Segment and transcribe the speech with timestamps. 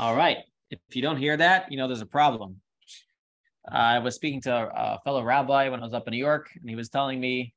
[0.00, 0.38] All right.
[0.70, 2.62] If you don't hear that, you know there's a problem.
[3.70, 6.70] I was speaking to a fellow rabbi when I was up in New York, and
[6.70, 7.52] he was telling me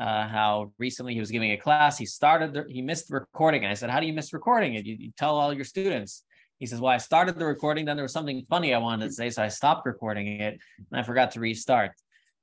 [0.00, 1.98] uh, how recently he was giving a class.
[1.98, 3.66] He started, the, he missed recording.
[3.66, 4.86] I said, How do you miss recording it?
[4.86, 6.24] You, you tell all your students.
[6.60, 9.12] He says, Well, I started the recording, then there was something funny I wanted to
[9.12, 10.58] say, so I stopped recording it
[10.90, 11.90] and I forgot to restart.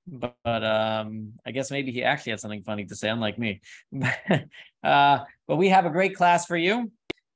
[0.06, 3.62] But, but um, I guess maybe he actually had something funny to say, unlike me.
[4.84, 6.92] uh, but we have a great class for you.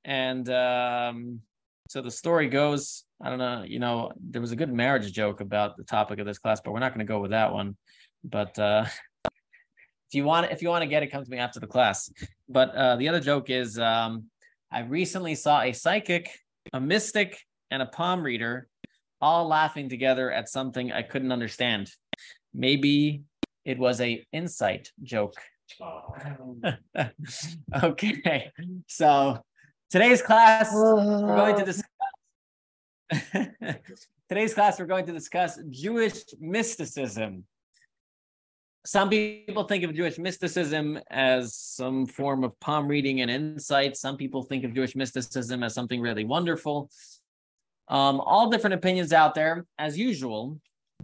[0.06, 1.42] And um,
[1.92, 5.42] so the story goes, I don't know, you know, there was a good marriage joke
[5.42, 7.76] about the topic of this class, but we're not going to go with that one.
[8.24, 8.86] But uh,
[9.26, 12.10] if you want, if you want to get it, come to me after the class.
[12.48, 14.28] But uh, the other joke is, um,
[14.72, 16.30] I recently saw a psychic,
[16.72, 17.38] a mystic,
[17.72, 18.70] and a palm reader
[19.20, 21.92] all laughing together at something I couldn't understand.
[22.54, 23.24] Maybe
[23.66, 25.36] it was a insight joke.
[27.84, 28.52] okay,
[28.88, 29.44] so
[29.92, 31.81] Today's class, we're going to discuss.
[34.30, 37.44] Today's class, we're going to discuss Jewish mysticism.
[38.86, 43.98] Some people think of Jewish mysticism as some form of palm reading and insight.
[43.98, 46.90] Some people think of Jewish mysticism as something really wonderful.
[47.90, 50.60] Um, all different opinions out there, as usual.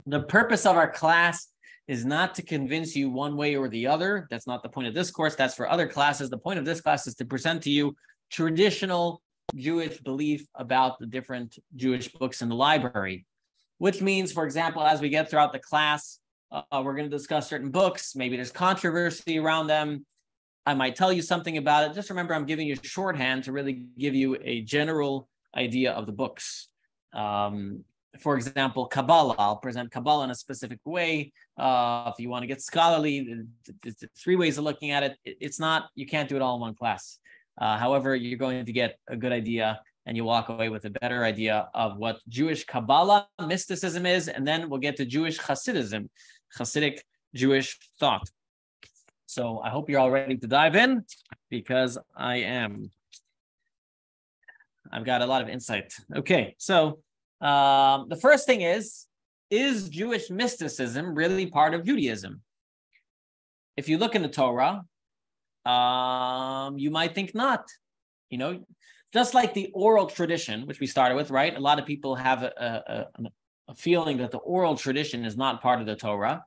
[0.06, 1.48] The purpose of our class
[1.88, 4.28] is not to convince you one way or the other.
[4.30, 5.36] That's not the point of this course.
[5.36, 6.30] That's for other classes.
[6.30, 7.96] The point of this class is to present to you
[8.30, 9.22] traditional
[9.56, 13.26] Jewish belief about the different Jewish books in the library,
[13.78, 16.20] which means, for example, as we get throughout the class,
[16.52, 18.16] uh, we're going to discuss certain books.
[18.16, 20.06] Maybe there's controversy around them.
[20.66, 21.94] I might tell you something about it.
[21.94, 26.12] Just remember, I'm giving you shorthand to really give you a general idea of the
[26.12, 26.68] books.
[27.14, 27.84] Um,
[28.20, 29.36] for example, Kabbalah.
[29.38, 31.32] I'll present Kabbalah in a specific way.
[31.58, 33.46] Uh, if you want to get scholarly,
[34.18, 35.18] three ways of looking at it.
[35.24, 37.20] It's not, you can't do it all in one class.
[37.58, 40.90] Uh, however, you're going to get a good idea and you walk away with a
[40.90, 44.30] better idea of what Jewish Kabbalah mysticism is.
[44.30, 46.08] And then we'll get to Jewish Hasidism,
[46.58, 47.00] Hasidic
[47.36, 48.30] Jewish thought.
[49.26, 51.04] So I hope you're all ready to dive in
[51.50, 52.90] because I am.
[54.90, 55.94] I've got a lot of insight.
[56.16, 57.00] Okay, so
[57.42, 59.08] um, the first thing is
[59.50, 62.42] Is Jewish mysticism really part of Judaism?
[63.76, 64.84] If you look in the Torah,
[65.68, 67.66] um, you might think not.
[68.30, 68.64] You know,
[69.14, 71.56] just like the oral tradition, which we started with, right?
[71.56, 73.24] A lot of people have a, a,
[73.70, 76.44] a feeling that the oral tradition is not part of the Torah.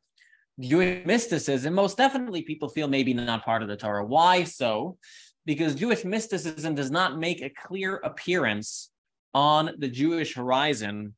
[0.58, 4.04] Jewish mysticism, most definitely people feel maybe not part of the Torah.
[4.04, 4.98] Why so?
[5.46, 8.90] Because Jewish mysticism does not make a clear appearance
[9.32, 11.14] on the Jewish horizon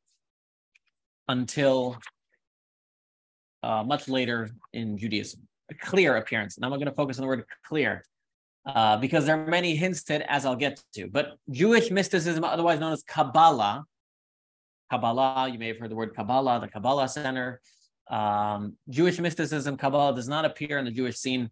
[1.27, 1.97] until
[3.63, 6.57] uh, much later in Judaism clear appearance.
[6.57, 8.03] And I'm going to focus on the word clear
[8.65, 11.07] uh, because there are many hints to it, as I'll get to.
[11.07, 13.85] But Jewish mysticism, otherwise known as Kabbalah,
[14.89, 17.61] Kabbalah, you may have heard the word Kabbalah, the Kabbalah Center.
[18.09, 21.49] Um, Jewish mysticism, Kabbalah, does not appear in the Jewish scene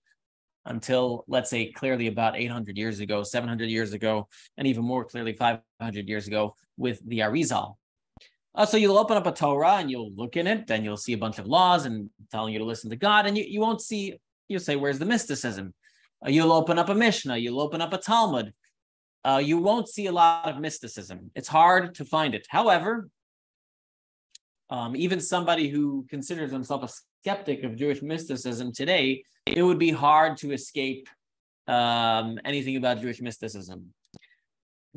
[0.66, 4.28] until, let's say, clearly about 800 years ago, 700 years ago,
[4.58, 7.76] and even more clearly 500 years ago with the Arizal.
[8.54, 11.14] Uh, so you'll open up a Torah and you'll look in it, then you'll see
[11.14, 13.82] a bunch of laws and telling you to listen to God, and you, you won't
[13.82, 14.20] see,
[14.50, 15.74] you'll say, where's the mysticism?
[16.26, 18.54] Uh, you'll open up a Mishnah, you'll open up a Talmud.
[19.24, 21.32] Uh, you won't see a lot of mysticism.
[21.36, 22.46] It's hard to find it.
[22.50, 23.08] However,
[24.70, 26.90] um, even somebody who considers himself a
[27.22, 31.08] skeptic of Jewish mysticism today, it would be hard to escape
[31.68, 33.94] um, anything about Jewish mysticism.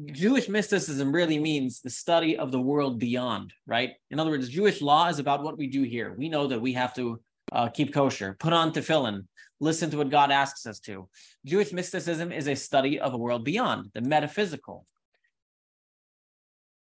[0.07, 3.93] Jewish mysticism really means the study of the world beyond, right?
[4.11, 6.15] In other words, Jewish law is about what we do here.
[6.17, 7.21] We know that we have to
[7.53, 9.27] uh, keep kosher, put on tefillin,
[9.61, 11.09] listen to what God asks us to.
[11.47, 14.85] Jewish mysticism is a study of a world beyond, the metaphysical.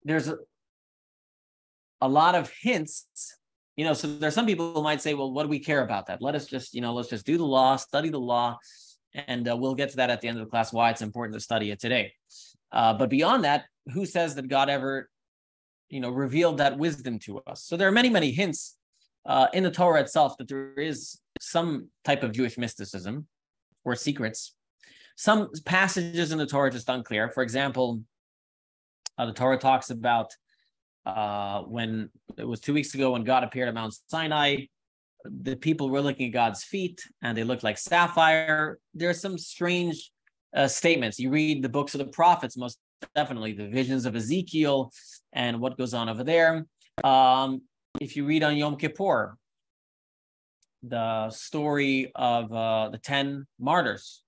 [0.02, 0.38] There's a,
[2.00, 3.06] a lot of hints,
[3.76, 6.06] you know, so there's some people who might say, well, what do we care about
[6.06, 6.20] that?
[6.20, 8.58] Let us just, you know, let's just do the law, study the law,
[9.14, 11.34] and uh, we'll get to that at the end of the class, why it's important
[11.34, 12.12] to study it today.
[12.74, 15.08] Uh, but beyond that, who says that God ever,
[15.88, 17.62] you know, revealed that wisdom to us?
[17.62, 18.76] So there are many, many hints
[19.24, 23.26] uh, in the Torah itself that there is some type of Jewish mysticism
[23.84, 24.54] or secrets.
[25.16, 27.30] Some passages in the Torah just unclear.
[27.30, 28.02] For example,
[29.16, 30.32] uh, the Torah talks about
[31.06, 34.64] uh, when it was two weeks ago when God appeared at Mount Sinai,
[35.24, 38.78] the people were looking at God's feet and they looked like sapphire.
[38.94, 40.10] There are some strange
[40.54, 41.18] uh, statements.
[41.18, 42.78] You read the books of the prophets, most
[43.14, 44.92] definitely the visions of Ezekiel
[45.32, 46.66] and what goes on over there.
[47.02, 47.62] Um,
[48.00, 49.36] if you read on Yom Kippur,
[50.82, 54.22] the story of uh, the 10 martyrs,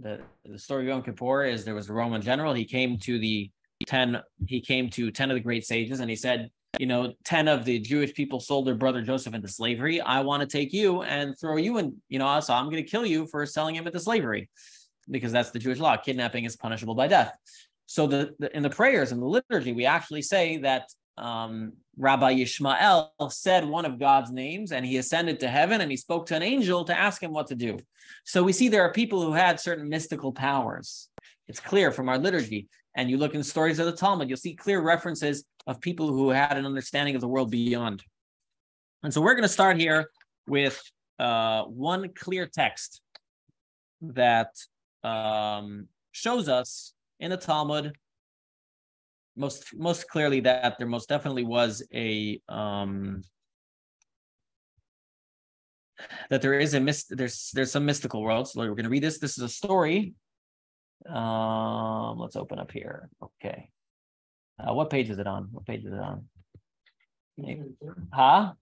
[0.00, 2.54] the, the story of Yom Kippur is there was a Roman general.
[2.54, 3.50] He came to the
[3.86, 6.50] 10, he came to 10 of the great sages and he said,
[6.80, 10.00] you know, 10 of the Jewish people sold their brother Joseph into slavery.
[10.00, 12.90] I want to take you and throw you in, you know, so I'm going to
[12.90, 14.48] kill you for selling him into slavery
[15.10, 15.96] because that's the Jewish law.
[15.96, 17.36] Kidnapping is punishable by death.
[17.86, 22.34] So the, the in the prayers and the liturgy, we actually say that um, Rabbi
[22.34, 26.36] Yishmael said one of God's names and he ascended to heaven and he spoke to
[26.36, 27.78] an angel to ask him what to do.
[28.24, 31.08] So we see there are people who had certain mystical powers.
[31.46, 32.68] It's clear from our liturgy.
[32.96, 36.08] And you look in the stories of the Talmud, you'll see clear references of people
[36.08, 38.02] who had an understanding of the world beyond.
[39.02, 40.10] And so we're going to start here
[40.46, 40.80] with
[41.18, 43.00] uh, one clear text
[44.00, 44.48] that
[45.04, 47.92] um, shows us in the Talmud
[49.36, 53.22] most most clearly that there most definitely was a um,
[56.30, 58.48] that there is a mist there's there's some mystical world.
[58.48, 59.18] So we're going to read this.
[59.18, 60.14] This is a story.
[61.08, 63.08] Um, let's open up here.
[63.22, 63.68] Okay.
[64.58, 65.48] Uh, what page is it on?
[65.50, 66.28] What page is it on?
[68.12, 68.52] Huh?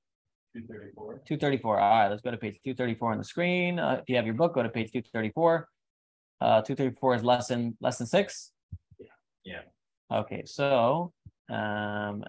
[0.54, 1.22] 234.
[1.26, 1.80] 234.
[1.80, 3.78] All right, let's go to page 234 on the screen.
[3.78, 5.68] Uh, if you have your book, go to page 234.
[6.42, 8.50] Uh, 234 is less than less than six.
[8.98, 9.06] Yeah.
[9.44, 9.60] Yeah.
[10.18, 11.12] Okay, so
[11.48, 12.24] um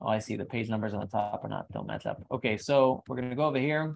[0.00, 2.24] oh I see the page numbers on the top are not don't match up.
[2.30, 3.94] Okay, so we're gonna go over here.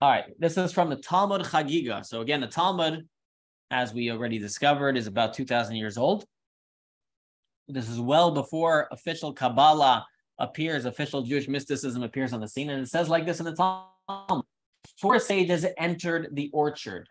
[0.00, 2.02] All right, this is from the Talmud Chagiga.
[2.06, 3.06] So again, the Talmud,
[3.70, 6.24] as we already discovered, is about 2,000 years old.
[7.68, 10.06] This is well before official Kabbalah
[10.38, 12.70] appears, official Jewish mysticism appears on the scene.
[12.70, 14.46] And it says like this in the Talmud,
[15.00, 17.08] four sages entered the orchard.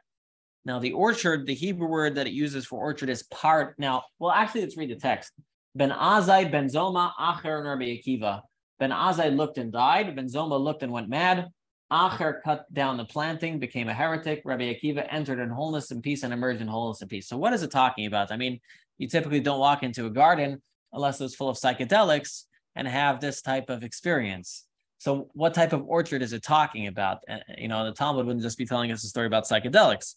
[0.66, 3.76] Now, the orchard, the Hebrew word that it uses for orchard is part.
[3.80, 5.32] Now, well, actually, let's read the text.
[5.76, 8.42] Ben Azai, Ben Zoma, Acher, and Rabbi Akiva.
[8.80, 10.16] Ben Azai looked and died.
[10.16, 11.48] Ben Zoma looked and went mad.
[11.92, 14.42] Acher cut down the planting, became a heretic.
[14.46, 17.28] Rabbi Akiva entered in wholeness and peace and emerged in wholeness and peace.
[17.28, 18.32] So, what is it talking about?
[18.32, 18.60] I mean,
[18.98, 20.62] you typically don't walk into a garden
[20.94, 22.44] unless it's full of psychedelics
[22.76, 24.66] and have this type of experience.
[25.00, 27.20] So, what type of orchard is it talking about?
[27.58, 30.16] You know, the Talmud wouldn't just be telling us a story about psychedelics.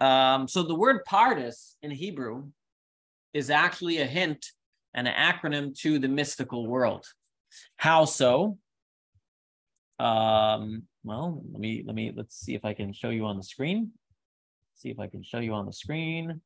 [0.00, 2.48] Um, so the word Pardes in Hebrew
[3.34, 4.52] is actually a hint
[4.94, 7.04] and an acronym to the mystical world.
[7.76, 8.58] How so?
[9.98, 13.42] Um, well, let me let me let's see if I can show you on the
[13.42, 13.92] screen.
[14.74, 16.40] See if I can show you on the screen.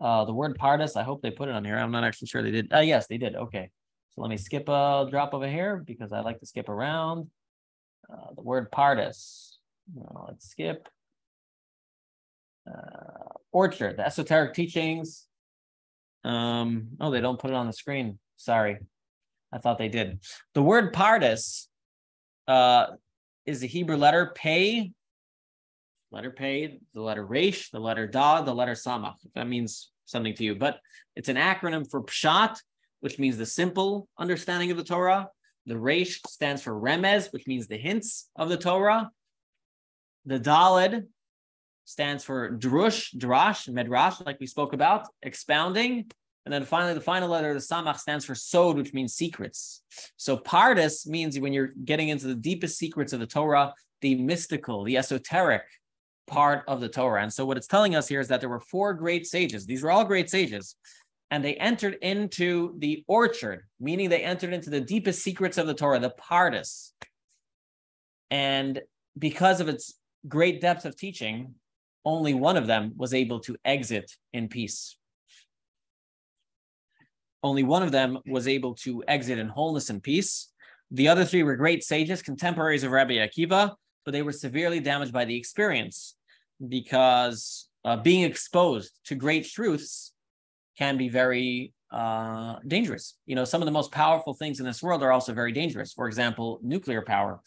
[0.00, 1.76] Uh, the word Pardes, I hope they put it on here.
[1.76, 2.72] I'm not actually sure they did.
[2.72, 3.34] Uh, yes, they did.
[3.36, 3.70] Okay.
[4.10, 7.28] So let me skip a drop over here because I like to skip around.
[8.12, 9.56] Uh, the word Pardes.
[10.26, 10.88] let's skip
[12.66, 15.26] uh, Orchard, the esoteric teachings.
[16.24, 18.18] Um, oh, they don't put it on the screen.
[18.36, 18.78] Sorry.
[19.52, 20.20] I thought they did.
[20.54, 21.66] The word Pardes
[22.46, 22.86] uh,
[23.46, 24.92] is the Hebrew letter pay,
[26.12, 29.16] letter pay, the letter resh, the letter da, the letter samach.
[29.34, 30.78] That means something to you, but
[31.16, 32.58] it's an acronym for pshat,
[33.00, 35.28] which means the simple understanding of the Torah.
[35.66, 39.10] The resh stands for remez, which means the hints of the Torah.
[40.24, 41.06] The daled
[41.84, 46.10] stands for drush, drash, medrash, like we spoke about, expounding.
[46.46, 49.82] And then finally, the final letter, the samach, stands for sod, which means secrets.
[50.16, 54.84] So pardes means when you're getting into the deepest secrets of the Torah, the mystical,
[54.84, 55.62] the esoteric
[56.26, 57.22] part of the Torah.
[57.22, 59.66] And so what it's telling us here is that there were four great sages.
[59.66, 60.76] These were all great sages.
[61.30, 65.74] And they entered into the orchard, meaning they entered into the deepest secrets of the
[65.74, 66.92] Torah, the pardes.
[68.30, 68.80] And
[69.18, 69.94] because of its
[70.26, 71.54] great depth of teaching,
[72.04, 74.96] only one of them was able to exit in peace.
[77.42, 80.48] Only one of them was able to exit in wholeness and peace.
[80.90, 85.12] The other three were great sages, contemporaries of Rabbi Akiva, but they were severely damaged
[85.12, 86.16] by the experience
[86.66, 90.09] because uh, being exposed to great truths
[90.80, 93.16] can be very uh, dangerous.
[93.26, 95.92] You know, some of the most powerful things in this world are also very dangerous.
[95.92, 97.40] For example, nuclear power.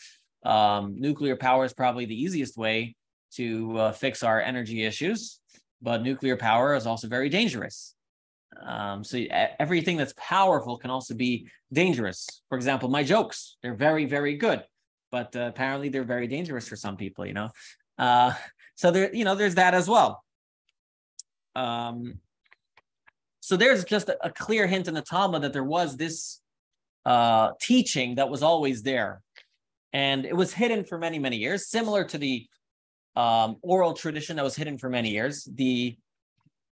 [0.45, 2.95] Um, nuclear power is probably the easiest way
[3.35, 5.39] to uh, fix our energy issues,
[5.81, 7.95] but nuclear power is also very dangerous.
[8.61, 9.17] Um, so
[9.59, 12.27] everything that's powerful can also be dangerous.
[12.49, 14.63] For example, my jokes, they're very, very good,
[15.11, 17.49] but uh, apparently they're very dangerous for some people, you know?
[17.97, 18.33] Uh,
[18.75, 20.23] so there, you know, there's that as well.
[21.55, 22.19] Um,
[23.43, 26.39] so there's just a, clear hint in the Talmud that there was this
[27.05, 29.21] uh, teaching that was always there.
[29.91, 32.47] And it was hidden for many, many years, similar to the
[33.17, 35.45] um, oral tradition that was hidden for many years.
[35.55, 35.97] The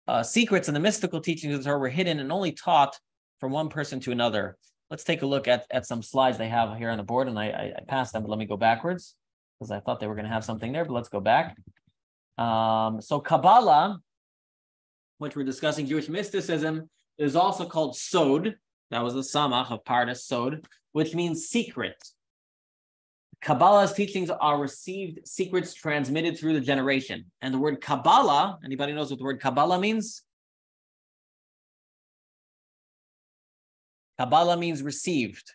[0.08, 3.00] uh, secrets and the mystical teachings of the Torah were hidden and only taught
[3.40, 4.56] from one person to another.
[4.92, 7.40] Let's take a look at, at some slides they have here on the board, and
[7.40, 9.16] I, I, I passed them, but let me go backwards
[9.58, 11.58] because I thought they were going to have something there, but let's go back.
[12.38, 14.02] Um, so Kabbalah
[15.20, 18.56] which we're discussing Jewish mysticism, is also called Sod.
[18.90, 21.96] That was the samach of Pardes Sod, which means secret.
[23.42, 27.26] Kabbalah's teachings are received secrets transmitted through the generation.
[27.42, 30.24] And the word Kabbalah, anybody knows what the word Kabbalah means?
[34.18, 35.54] Kabbalah means received.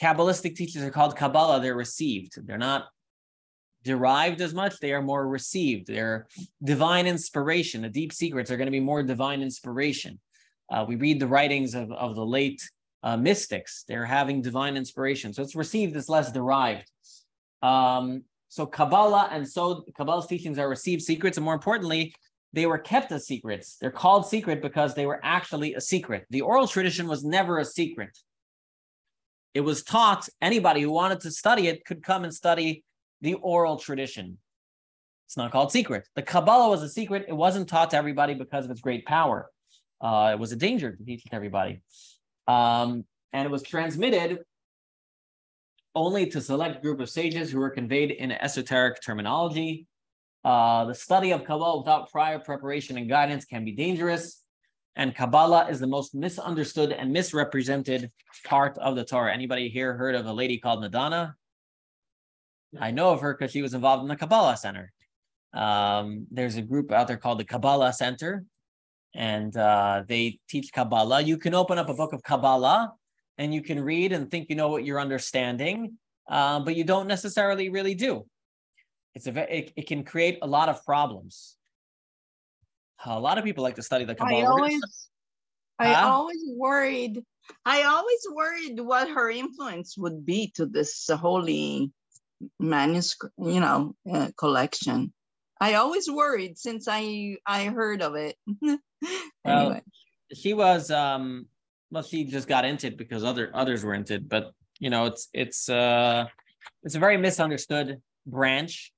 [0.00, 2.46] Kabbalistic teachings are called Kabbalah, they're received.
[2.46, 2.88] They're not
[3.92, 5.86] derived as much, they are more received.
[5.86, 6.26] They're
[6.62, 7.82] divine inspiration.
[7.82, 10.20] The deep secrets are going to be more divine inspiration.
[10.70, 12.60] Uh, we read the writings of, of the late
[13.02, 13.84] uh, mystics.
[13.88, 15.32] They're having divine inspiration.
[15.32, 16.90] So it's received, it's less derived.
[17.62, 22.14] Um, so Kabbalah and so Kabbalah's teachings are received secrets, and more importantly,
[22.52, 23.76] they were kept as secrets.
[23.80, 26.26] They're called secret because they were actually a secret.
[26.30, 28.12] The oral tradition was never a secret.
[29.52, 32.84] It was taught, anybody who wanted to study it could come and study
[33.26, 34.38] the oral tradition.
[35.26, 36.08] It's not called secret.
[36.14, 37.24] The Kabbalah was a secret.
[37.26, 39.50] It wasn't taught to everybody because of its great power.
[40.00, 41.80] Uh, it was a danger to teach it to everybody.
[42.46, 44.44] Um, and it was transmitted
[45.96, 49.88] only to select group of sages who were conveyed in esoteric terminology.
[50.44, 54.44] Uh, the study of Kabbalah without prior preparation and guidance can be dangerous.
[54.94, 58.12] And Kabbalah is the most misunderstood and misrepresented
[58.44, 59.34] part of the Torah.
[59.34, 61.34] Anybody here heard of a lady called Madonna?
[62.80, 64.92] I know of her because she was involved in the Kabbalah Center.
[65.54, 68.44] Um, there's a group out there called the Kabbalah Center,
[69.14, 71.22] and uh, they teach Kabbalah.
[71.22, 72.92] You can open up a book of Kabbalah
[73.38, 77.06] and you can read and think you know what you're understanding, uh, but you don't
[77.06, 78.26] necessarily really do.
[79.14, 81.56] It's a it, it can create a lot of problems.
[83.04, 84.42] A lot of people like to study the Kabbalah.
[84.42, 85.08] I always,
[85.78, 86.08] I huh?
[86.08, 87.22] always worried.
[87.64, 91.92] I always worried what her influence would be to this holy
[92.58, 95.12] manuscript, you know, uh, collection.
[95.60, 98.36] I always worried since I I heard of it.
[98.62, 98.80] anyway.
[99.44, 99.80] Well,
[100.34, 101.46] she was um
[101.90, 105.06] well she just got into it because other others were into it, but you know,
[105.06, 106.26] it's it's uh
[106.82, 108.92] it's a very misunderstood branch.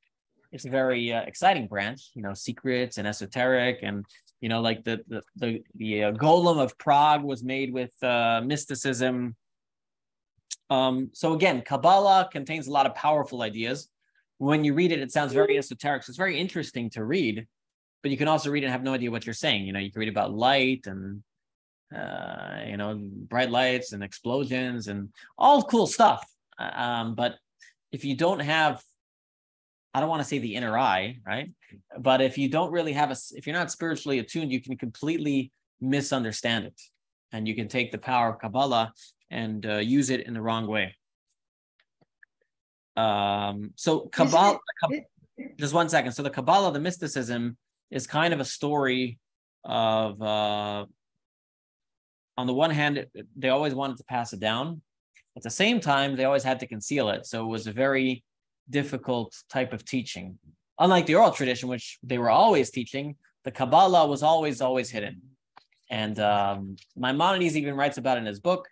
[0.51, 4.05] It's a very uh, exciting branch, you know, secrets and esoteric and
[4.41, 8.41] you know like the the the, the uh, golem of Prague was made with uh
[8.45, 9.37] mysticism.
[10.71, 13.89] Um so again, Kabbalah contains a lot of powerful ideas
[14.39, 16.05] when you read it, it sounds very esoteric.
[16.05, 17.47] So it's very interesting to read,
[18.03, 19.67] but you can also read and have no idea what you're saying.
[19.67, 21.23] You know, you can read about light and
[21.95, 26.25] uh, you know, bright lights and explosions and all cool stuff.
[26.59, 27.37] Uh, um, but
[27.93, 28.83] if you don't have,
[29.95, 31.51] I don't want to say the inner eye, right?
[31.99, 35.51] But if you don't really have a, if you're not spiritually attuned, you can completely
[35.81, 36.81] misunderstand it,
[37.33, 38.93] and you can take the power of Kabbalah
[39.31, 40.95] and uh, use it in the wrong way.
[42.97, 44.59] Um, so Kabbalah,
[45.57, 46.13] just one second.
[46.13, 47.57] So the Kabbalah, the mysticism,
[47.91, 49.19] is kind of a story
[49.65, 50.87] of, uh,
[52.37, 53.07] on the one hand,
[53.37, 54.83] they always wanted to pass it down.
[55.37, 57.27] At the same time, they always had to conceal it.
[57.27, 58.25] So it was a very
[58.69, 60.39] difficult type of teaching.
[60.79, 65.23] Unlike the oral tradition, which they were always teaching, the Kabbalah was always, always hidden.
[65.91, 68.69] And um, Maimonides even writes about it in his book.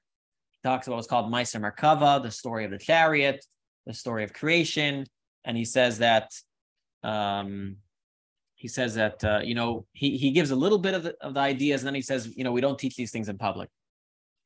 [0.66, 3.46] Talks about what's called Maaseh Merkava, the story of the chariot,
[3.86, 5.06] the story of creation,
[5.44, 6.32] and he says that
[7.04, 7.76] um,
[8.56, 11.34] he says that uh, you know he he gives a little bit of the, of
[11.34, 13.68] the ideas, and then he says you know we don't teach these things in public.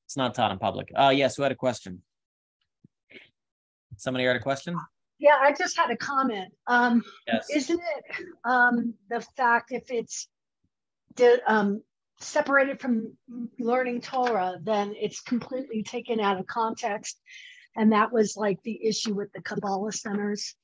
[0.04, 0.92] It's not taught in public.
[0.94, 2.02] Uh, yes, who had a question?
[3.96, 4.76] Somebody had a question.
[5.18, 6.52] Yeah, I just had a comment.
[6.66, 7.48] Um, yes.
[7.48, 10.28] Isn't it um, the fact if it's
[11.14, 11.82] de- um,
[12.20, 13.16] separated from
[13.58, 17.20] learning Torah, then it's completely taken out of context
[17.76, 20.54] and that was like the issue with the Kabbalah centers.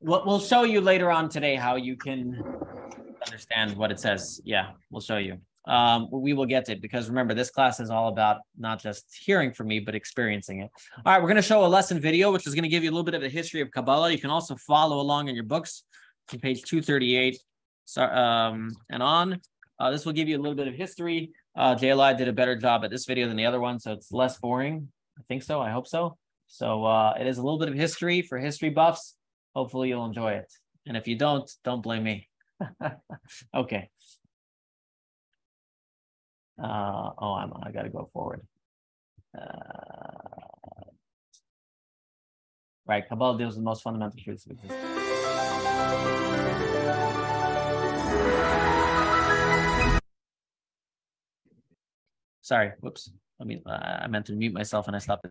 [0.00, 2.42] We'll show you later on today how you can
[3.24, 4.40] understand what it says.
[4.44, 5.38] Yeah, we'll show you.
[5.66, 9.06] Um, we will get to it because remember, this class is all about not just
[9.24, 10.70] hearing from me, but experiencing it.
[10.98, 12.90] All right, we're going to show a lesson video, which is going to give you
[12.90, 14.12] a little bit of the history of Kabbalah.
[14.12, 15.82] You can also follow along in your books
[16.32, 17.40] on page 238
[17.84, 19.40] so, um, and on.
[19.78, 21.32] Uh, this will give you a little bit of history.
[21.56, 24.10] Uh, JLI did a better job at this video than the other one, so it's
[24.12, 24.88] less boring.
[25.18, 25.60] I think so.
[25.60, 26.16] I hope so.
[26.48, 29.16] So uh, it is a little bit of history for history buffs.
[29.54, 30.52] Hopefully you'll enjoy it.
[30.86, 32.28] And if you don't, don't blame me.
[33.54, 33.90] okay.
[36.62, 38.46] Uh, oh, I'm, I got to go forward.
[39.36, 39.42] Uh,
[42.86, 43.06] right.
[43.06, 46.45] Kabbalah deals with the most fundamental truths of existence.
[52.46, 52.70] Sorry.
[52.78, 53.10] Whoops.
[53.40, 55.26] I mean, uh, I meant to mute myself and I stopped.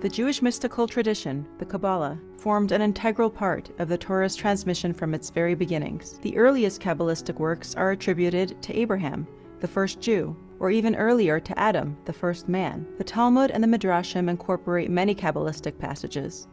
[0.00, 5.14] The Jewish mystical tradition, the Kabbalah, formed an integral part of the Torah's transmission from
[5.14, 6.18] its very beginnings.
[6.22, 9.28] The earliest Kabbalistic works are attributed to Abraham,
[9.60, 12.84] the first Jew, or even earlier to Adam, the first man.
[12.98, 16.48] The Talmud and the Midrashim incorporate many Kabbalistic passages.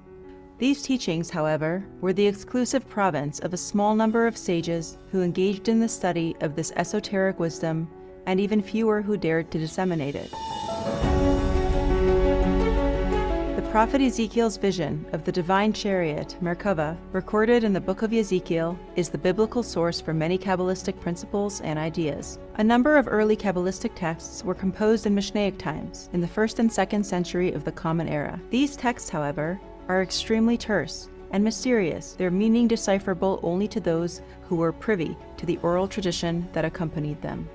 [0.59, 5.67] These teachings, however, were the exclusive province of a small number of sages who engaged
[5.67, 7.89] in the study of this esoteric wisdom,
[8.27, 10.31] and even fewer who dared to disseminate it
[13.55, 18.77] The prophet Ezekiel's vision of the divine chariot, Merkava, recorded in the book of Ezekiel,
[18.95, 22.37] is the biblical source for many Kabbalistic principles and ideas.
[22.57, 26.71] A number of early Kabbalistic texts were composed in Mishnaic times, in the first and
[26.71, 28.39] second century of the Common Era.
[28.51, 34.55] These texts, however, are extremely terse and mysterious, their meaning decipherable only to those who
[34.55, 37.49] were privy to the oral tradition that accompanied them.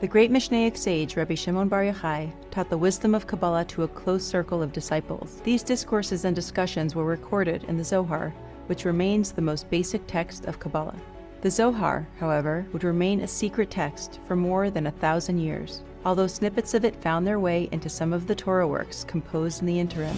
[0.00, 3.88] The great Mishnaic sage Rabbi Shimon Bar Yochai taught the wisdom of Kabbalah to a
[3.88, 5.40] close circle of disciples.
[5.44, 8.34] These discourses and discussions were recorded in the Zohar,
[8.66, 10.96] which remains the most basic text of Kabbalah.
[11.40, 16.26] The Zohar, however, would remain a secret text for more than a thousand years, although
[16.26, 19.78] snippets of it found their way into some of the Torah works composed in the
[19.78, 20.16] interim.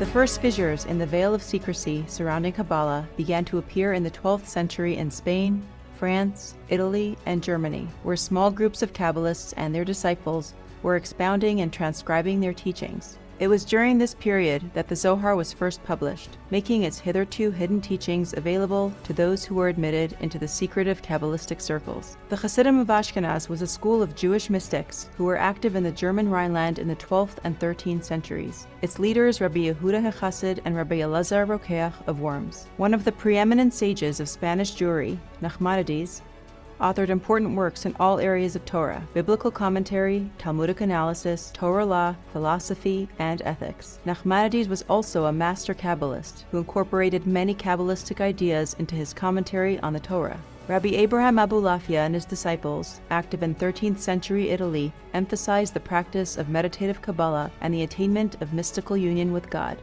[0.00, 4.10] The first fissures in the veil of secrecy surrounding Kabbalah began to appear in the
[4.10, 5.62] 12th century in Spain,
[5.98, 11.70] France, Italy, and Germany, where small groups of Kabbalists and their disciples were expounding and
[11.70, 13.18] transcribing their teachings.
[13.40, 17.80] It was during this period that the Zohar was first published, making its hitherto hidden
[17.80, 22.18] teachings available to those who were admitted into the secretive Kabbalistic circles.
[22.28, 25.90] The Hasidim of Ashkenaz was a school of Jewish mystics who were active in the
[25.90, 28.66] German Rhineland in the 12th and 13th centuries.
[28.82, 32.66] Its leaders Rabbi Yehuda HaChassid and Rabbi Elazar Rokeach of Worms.
[32.76, 36.20] One of the preeminent sages of Spanish Jewry, Nachmanides,
[36.80, 43.08] authored important works in all areas of Torah biblical commentary, Talmudic analysis, Torah law, philosophy,
[43.18, 43.98] and ethics.
[44.06, 49.92] Nachmanides was also a master Kabbalist who incorporated many Kabbalistic ideas into his commentary on
[49.92, 50.40] the Torah.
[50.68, 56.48] Rabbi Abraham Abulafia and his disciples, active in 13th century Italy, emphasized the practice of
[56.48, 59.78] meditative Kabbalah and the attainment of mystical union with God.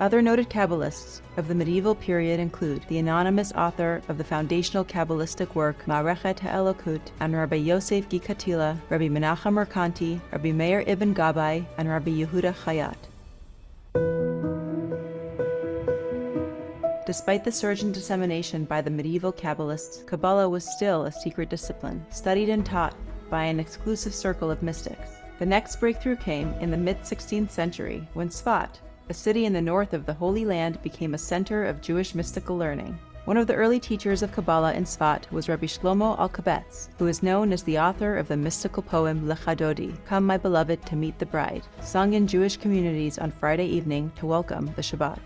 [0.00, 5.54] Other noted Kabbalists of the medieval period include the anonymous author of the foundational Kabbalistic
[5.54, 11.88] work Marechet HaElokut and Rabbi Yosef Gikatila, Rabbi Menachem Merkanti, Rabbi Meir ibn Gabbai, and
[11.88, 12.96] Rabbi Yehuda Chayat.
[17.06, 22.04] Despite the surge in dissemination by the medieval Kabbalists, Kabbalah was still a secret discipline,
[22.10, 22.96] studied and taught
[23.30, 25.10] by an exclusive circle of mystics.
[25.38, 29.60] The next breakthrough came in the mid 16th century when Sfat, a city in the
[29.60, 32.98] north of the Holy Land became a center of Jewish mystical learning.
[33.26, 37.22] One of the early teachers of Kabbalah in Sfat was Rabbi Shlomo Alkabetz, who is
[37.22, 41.18] known as the author of the mystical poem Lecha Dodi, Come My Beloved to Meet
[41.18, 45.20] the Bride, sung in Jewish communities on Friday evening to welcome the Shabbat.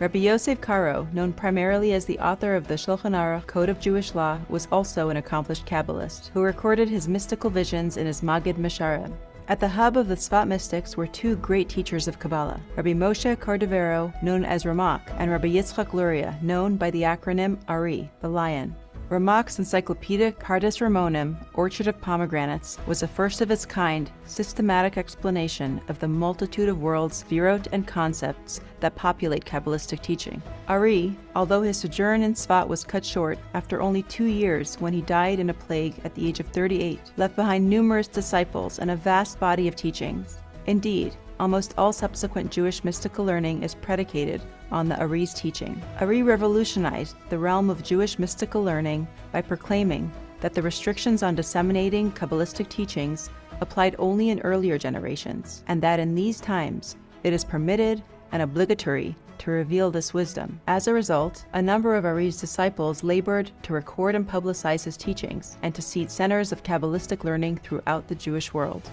[0.00, 4.14] Rabbi Yosef Karo, known primarily as the author of the Shulchan Aruch Code of Jewish
[4.14, 9.12] Law, was also an accomplished Kabbalist, who recorded his mystical visions in his Magid Mesharim,
[9.48, 13.34] at the hub of the Sfat mystics were two great teachers of Kabbalah, Rabbi Moshe
[13.36, 18.76] Cordovero, known as Ramak, and Rabbi Yitzchak Luria, known by the acronym ARI, the Lion.
[19.10, 25.80] Ramak's encyclopedic Pardes Rimonim, Orchard of Pomegranates, was a first of its kind, systematic explanation
[25.88, 30.42] of the multitude of worlds, sefirot, and concepts that populate Kabbalistic teaching.
[30.68, 35.00] Ari, although his sojourn in Sfat was cut short after only two years when he
[35.00, 38.96] died in a plague at the age of 38, left behind numerous disciples and a
[38.96, 40.36] vast body of teachings.
[40.66, 45.80] Indeed, almost all subsequent Jewish mystical learning is predicated on the Ari's teaching.
[46.00, 52.12] Ari revolutionized the realm of Jewish mystical learning by proclaiming that the restrictions on disseminating
[52.12, 58.02] Kabbalistic teachings applied only in earlier generations, and that in these times it is permitted
[58.32, 60.60] and obligatory to reveal this wisdom.
[60.66, 65.56] As a result, a number of Ari's disciples labored to record and publicize his teachings
[65.62, 68.90] and to seed centers of Kabbalistic learning throughout the Jewish world.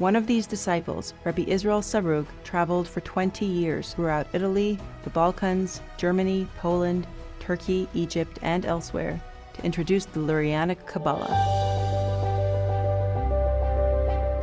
[0.00, 5.82] One of these disciples, Rabbi Israel Sarug, traveled for 20 years throughout Italy, the Balkans,
[5.98, 7.06] Germany, Poland,
[7.38, 9.20] Turkey, Egypt, and elsewhere
[9.52, 11.69] to introduce the Lurianic Kabbalah.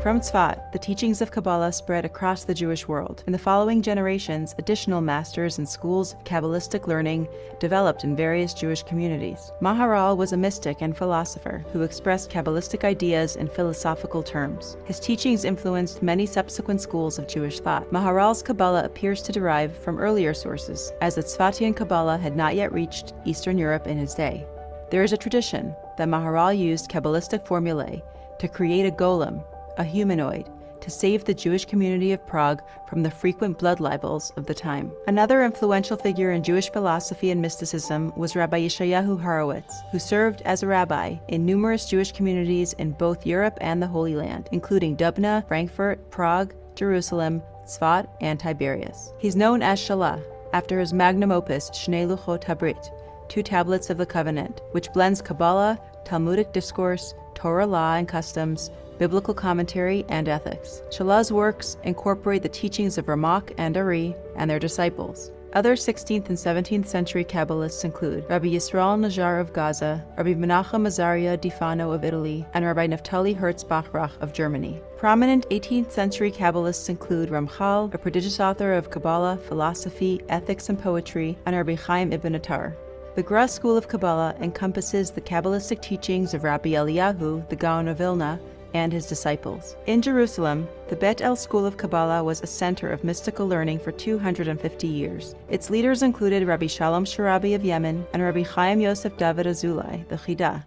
[0.07, 3.25] From Tzfat, the teachings of Kabbalah spread across the Jewish world.
[3.27, 7.27] In the following generations, additional masters and schools of Kabbalistic learning
[7.59, 9.51] developed in various Jewish communities.
[9.61, 14.77] Maharal was a mystic and philosopher who expressed Kabbalistic ideas in philosophical terms.
[14.85, 17.91] His teachings influenced many subsequent schools of Jewish thought.
[17.91, 22.71] Maharal's Kabbalah appears to derive from earlier sources, as the Tzfatian Kabbalah had not yet
[22.71, 24.47] reached Eastern Europe in his day.
[24.89, 28.01] There is a tradition that Maharal used Kabbalistic formulae
[28.39, 29.43] to create a golem
[29.77, 30.49] a humanoid,
[30.81, 34.91] to save the Jewish community of Prague from the frequent blood libels of the time.
[35.07, 40.63] Another influential figure in Jewish philosophy and mysticism was Rabbi Yeshayahu Horowitz, who served as
[40.63, 45.45] a rabbi in numerous Jewish communities in both Europe and the Holy Land, including Dubna,
[45.47, 49.11] Frankfurt, Prague, Jerusalem, Tzfat, and Tiberias.
[49.17, 52.91] He's known as Shalah after his magnum opus Shnei Luchot Habrit,
[53.27, 59.33] Two Tablets of the Covenant, which blends Kabbalah, Talmudic discourse, Torah law and customs, biblical
[59.33, 60.81] commentary, and ethics.
[60.89, 65.31] Shalah's works incorporate the teachings of Ramak and Ari and their disciples.
[65.53, 71.39] Other 16th and 17th century Kabbalists include Rabbi Yisrael Najar of Gaza, Rabbi Menachem Azaria
[71.39, 74.81] di Fano of Italy, and Rabbi Naftali Herz Bachrach of Germany.
[74.97, 81.37] Prominent 18th century Kabbalists include Ramchal, a prodigious author of Kabbalah, philosophy, ethics, and poetry,
[81.45, 82.75] and Rabbi Chaim ibn Attar.
[83.15, 87.97] The Gra school of Kabbalah encompasses the Kabbalistic teachings of Rabbi Eliyahu, the Gaon of
[87.97, 88.39] Vilna,
[88.77, 89.75] and his disciples.
[89.87, 93.91] In Jerusalem, the Bet El School of Kabbalah was a center of mystical learning for
[93.91, 95.35] 250 years.
[95.49, 100.15] Its leaders included Rabbi Shalom Sharabi of Yemen and Rabbi Chaim Yosef David Azulai, the
[100.15, 100.63] Chida.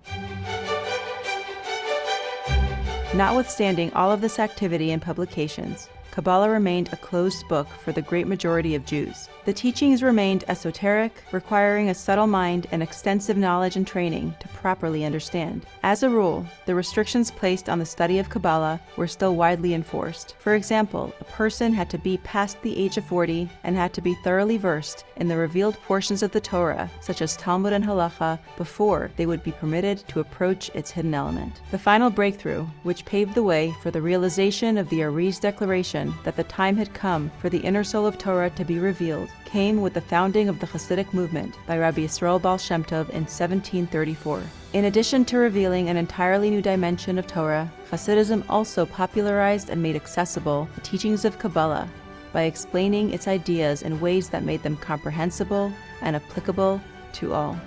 [3.14, 8.26] Notwithstanding all of this activity and publications, Kabbalah remained a closed book for the great
[8.26, 9.28] majority of Jews.
[9.44, 15.04] The teachings remained esoteric, requiring a subtle mind and extensive knowledge and training to properly
[15.04, 15.66] understand.
[15.82, 20.34] As a rule, the restrictions placed on the study of Kabbalah were still widely enforced.
[20.38, 24.00] For example, a person had to be past the age of 40 and had to
[24.00, 28.38] be thoroughly versed in the revealed portions of the Torah, such as Talmud and Halacha,
[28.56, 31.60] before they would be permitted to approach its hidden element.
[31.70, 36.36] The final breakthrough, which paved the way for the realization of the Ari's declaration that
[36.36, 39.94] the time had come for the inner soul of Torah to be revealed, came with
[39.94, 44.42] the founding of the Hasidic movement by Rabbi Yisrael Baal Shem Tov in 1734.
[44.72, 49.96] In addition to revealing an entirely new dimension of Torah, Hasidism also popularized and made
[49.96, 51.88] accessible the teachings of Kabbalah
[52.32, 56.80] by explaining its ideas in ways that made them comprehensible and applicable
[57.14, 57.60] to all.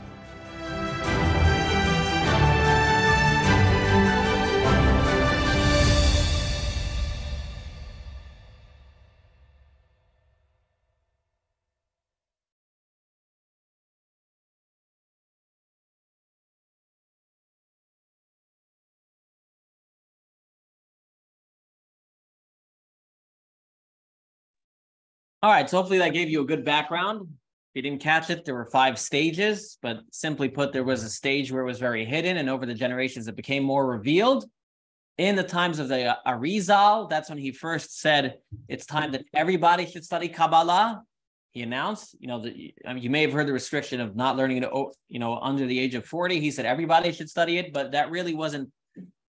[25.43, 27.19] All right, so hopefully that gave you a good background.
[27.23, 27.27] If
[27.75, 31.51] you didn't catch it, there were five stages, but simply put, there was a stage
[31.51, 34.45] where it was very hidden, and over the generations, it became more revealed.
[35.17, 38.37] In the times of the uh, Arizal, that's when he first said
[38.69, 41.03] it's time that everybody should study Kabbalah.
[41.51, 42.41] He announced, you know,
[42.87, 44.69] I mean, you may have heard the restriction of not learning it,
[45.09, 46.39] you know, under the age of 40.
[46.39, 48.71] He said everybody should study it, but that really wasn't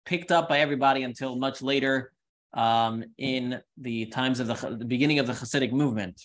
[0.04, 2.12] picked up by everybody until much later
[2.54, 6.20] um, in the times of the, the beginning of the Hasidic movement.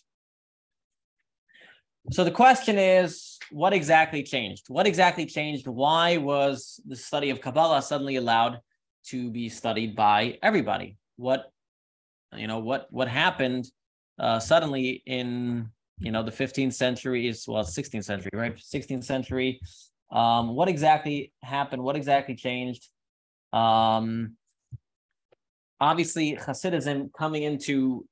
[2.12, 4.66] So the question is, what exactly changed?
[4.70, 5.68] What exactly changed?
[5.68, 8.60] Why was the study of Kabbalah suddenly allowed
[9.08, 10.98] to be studied by everybody?
[11.18, 11.52] What,
[12.36, 13.70] you know, what what happened
[14.20, 18.56] uh, suddenly in you know the 15th century is well 16th century, right?
[18.56, 19.60] 16th century.
[20.12, 21.84] Um, what exactly happened?
[21.84, 22.88] What exactly changed?
[23.52, 24.38] Um,
[25.80, 28.06] obviously Hasidism coming into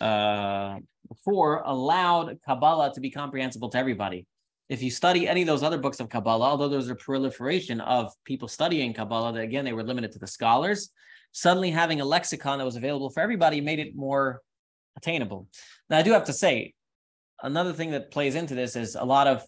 [0.00, 4.26] uh, before allowed Kabbalah to be comprehensible to everybody.
[4.68, 8.12] If you study any of those other books of Kabbalah, although there's a proliferation of
[8.24, 10.90] people studying Kabbalah, that again they were limited to the scholars.
[11.32, 14.40] Suddenly, having a lexicon that was available for everybody made it more
[14.96, 15.48] attainable.
[15.88, 16.74] Now, I do have to say,
[17.42, 19.44] another thing that plays into this is a lot of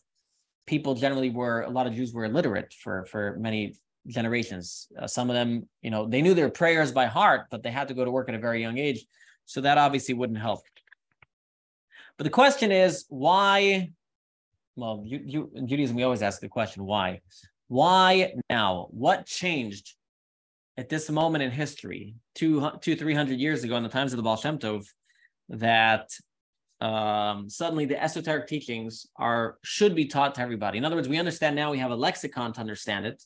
[0.67, 3.77] people generally were a lot of Jews were illiterate for for many
[4.07, 4.89] generations.
[5.01, 7.89] Uh, some of them, you know, they knew their prayers by heart, but they had
[7.89, 9.07] to go to work at a very young age.
[9.47, 10.61] So that obviously wouldn't help.
[12.17, 13.91] But the question is why?
[14.77, 17.21] Well, you, you, in Judaism, we always ask the question why?
[17.69, 18.89] Why now?
[18.91, 19.95] What changed
[20.77, 24.17] at this moment in history, two, two, three hundred years ago, in the times of
[24.17, 24.87] the Baal Shem Tov,
[25.49, 26.11] that
[26.81, 30.79] um, suddenly the esoteric teachings are should be taught to everybody.
[30.79, 33.23] In other words, we understand now we have a lexicon to understand it,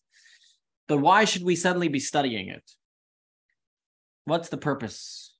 [0.88, 2.68] but why should we suddenly be studying it?
[4.24, 5.34] What's the purpose?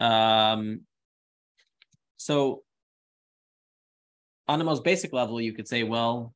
[0.00, 0.82] Um,
[2.16, 2.62] so,
[4.48, 6.32] on the most basic level, you could say, well,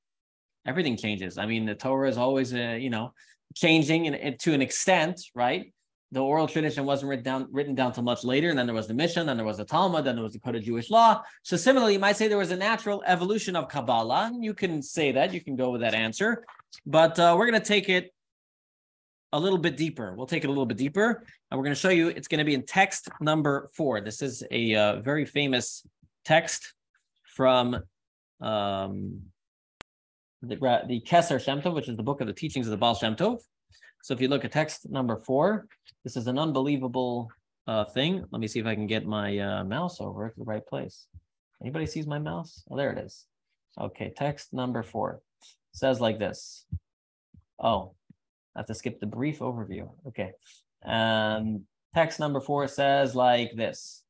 [0.67, 1.39] everything changes.
[1.39, 3.13] I mean, the Torah is always, uh, you know,
[3.55, 5.73] changing and, to an extent, right?
[6.13, 8.89] The oral tradition wasn't written down written down till much later, and then there was
[8.89, 11.23] the Mishnah, then there was the Talmud, then there was the Code of Jewish Law.
[11.45, 14.33] So similarly, you might say there was a natural evolution of Kabbalah.
[14.41, 16.45] You can say that, you can go with that answer,
[16.85, 18.13] but uh, we're going to take it
[19.33, 20.15] a little bit deeper.
[20.15, 22.09] We'll take it a little bit deeper, and we're going to show you.
[22.09, 24.01] It's going to be in text number four.
[24.01, 25.87] This is a uh, very famous
[26.25, 26.75] text
[27.25, 27.75] from
[28.41, 29.21] um,
[30.43, 30.57] the
[30.89, 33.15] the Keser Shem Tov, which is the book of the teachings of the Baal Shem
[33.15, 33.39] Tov.
[34.03, 35.67] So if you look at text number four,
[36.05, 37.31] this is an unbelievable
[37.67, 38.25] uh, thing.
[38.31, 41.07] Let me see if I can get my uh, mouse over to the right place.
[41.61, 42.65] Anybody sees my mouse?
[42.71, 43.27] Oh, there it is.
[43.79, 45.21] Okay, text number four
[45.73, 46.65] says like this.
[47.63, 47.95] Oh,
[48.55, 49.89] I have to skip the brief overview.
[50.09, 50.33] Okay.
[50.85, 54.03] Um, text number four says like this.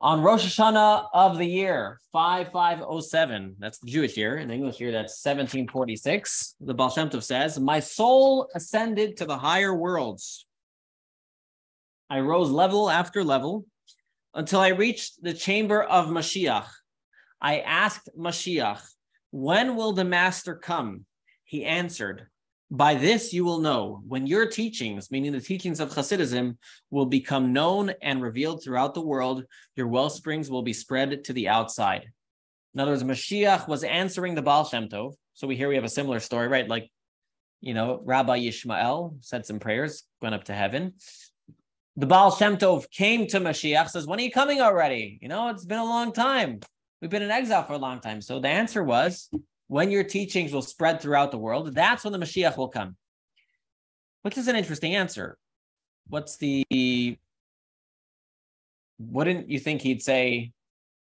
[0.00, 4.38] On Rosh Hashanah of the year 5507, that's the Jewish year.
[4.38, 6.56] In English year, that's 1746.
[6.60, 10.44] The Baal Shem Tov says, My soul ascended to the higher worlds.
[12.10, 13.64] I rose level after level
[14.34, 16.66] until I reached the chamber of Mashiach.
[17.40, 18.82] I asked Mashiach,
[19.30, 21.06] When will the master come?
[21.44, 22.26] He answered,
[22.72, 26.56] by this you will know when your teachings, meaning the teachings of Hasidism,
[26.90, 29.44] will become known and revealed throughout the world,
[29.76, 32.10] your well springs will be spread to the outside.
[32.72, 35.12] In other words, Mashiach was answering the Baal Shem Tov.
[35.34, 36.66] So we hear we have a similar story, right?
[36.66, 36.90] Like,
[37.60, 40.94] you know, Rabbi Yishmael said some prayers, went up to heaven.
[41.96, 45.18] The Baal Shem Tov came to Mashiach, says, When are you coming already?
[45.20, 46.60] You know, it's been a long time.
[47.02, 48.22] We've been in exile for a long time.
[48.22, 49.28] So the answer was,
[49.72, 52.94] when your teachings will spread throughout the world, that's when the Mashiach will come.
[54.20, 55.38] Which is an interesting answer.
[56.08, 57.16] What's the
[58.98, 60.52] wouldn't you think he'd say,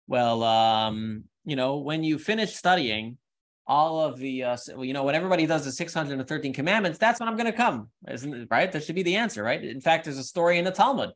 [0.07, 3.17] well, um, you know, when you finish studying
[3.65, 7.37] all of the, uh, you know, when everybody does the 613 commandments, that's when I'm
[7.37, 8.47] going to come, isn't it?
[8.51, 8.69] Right?
[8.69, 9.63] That should be the answer, right?
[9.63, 11.11] In fact, there's a story in the Talmud.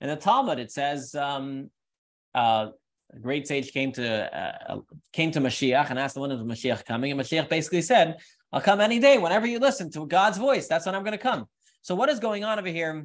[0.00, 1.70] In the Talmud, it says, um,
[2.34, 2.68] uh,
[3.14, 4.78] a great sage came to uh,
[5.12, 8.18] came to Mashiach and asked when is the Mashiach coming, and Mashiach basically said,
[8.52, 10.68] "I'll come any day whenever you listen to God's voice.
[10.68, 11.46] That's when I'm going to come."
[11.82, 13.04] So, what is going on over here?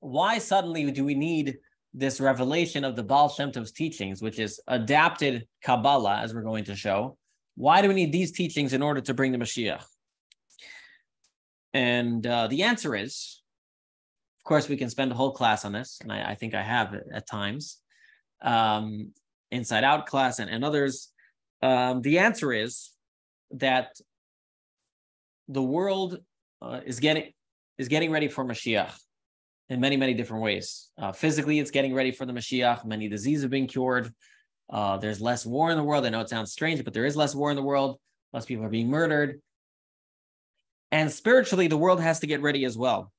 [0.00, 1.58] Why suddenly do we need
[1.94, 6.64] this revelation of the Baal Shem Tov's teachings, which is adapted Kabbalah, as we're going
[6.64, 7.16] to show?
[7.56, 9.84] Why do we need these teachings in order to bring the Mashiach?
[11.74, 13.42] And uh, the answer is,
[14.40, 16.62] of course, we can spend a whole class on this, and I, I think I
[16.62, 17.78] have at times
[18.42, 19.12] um,
[19.50, 21.08] Inside Out class and, and others?
[21.62, 22.90] Um, the answer is
[23.52, 23.96] that
[25.48, 26.18] the world
[26.60, 27.32] uh, is getting
[27.78, 28.92] is getting ready for Mashiach
[29.68, 30.90] in many many different ways.
[30.98, 32.84] Uh, physically, it's getting ready for the Mashiach.
[32.84, 34.12] Many diseases have been cured.
[34.70, 36.04] Uh, there's less war in the world.
[36.04, 37.98] I know it sounds strange, but there is less war in the world.
[38.32, 39.40] Less people are being murdered.
[40.92, 43.12] And spiritually, the world has to get ready as well.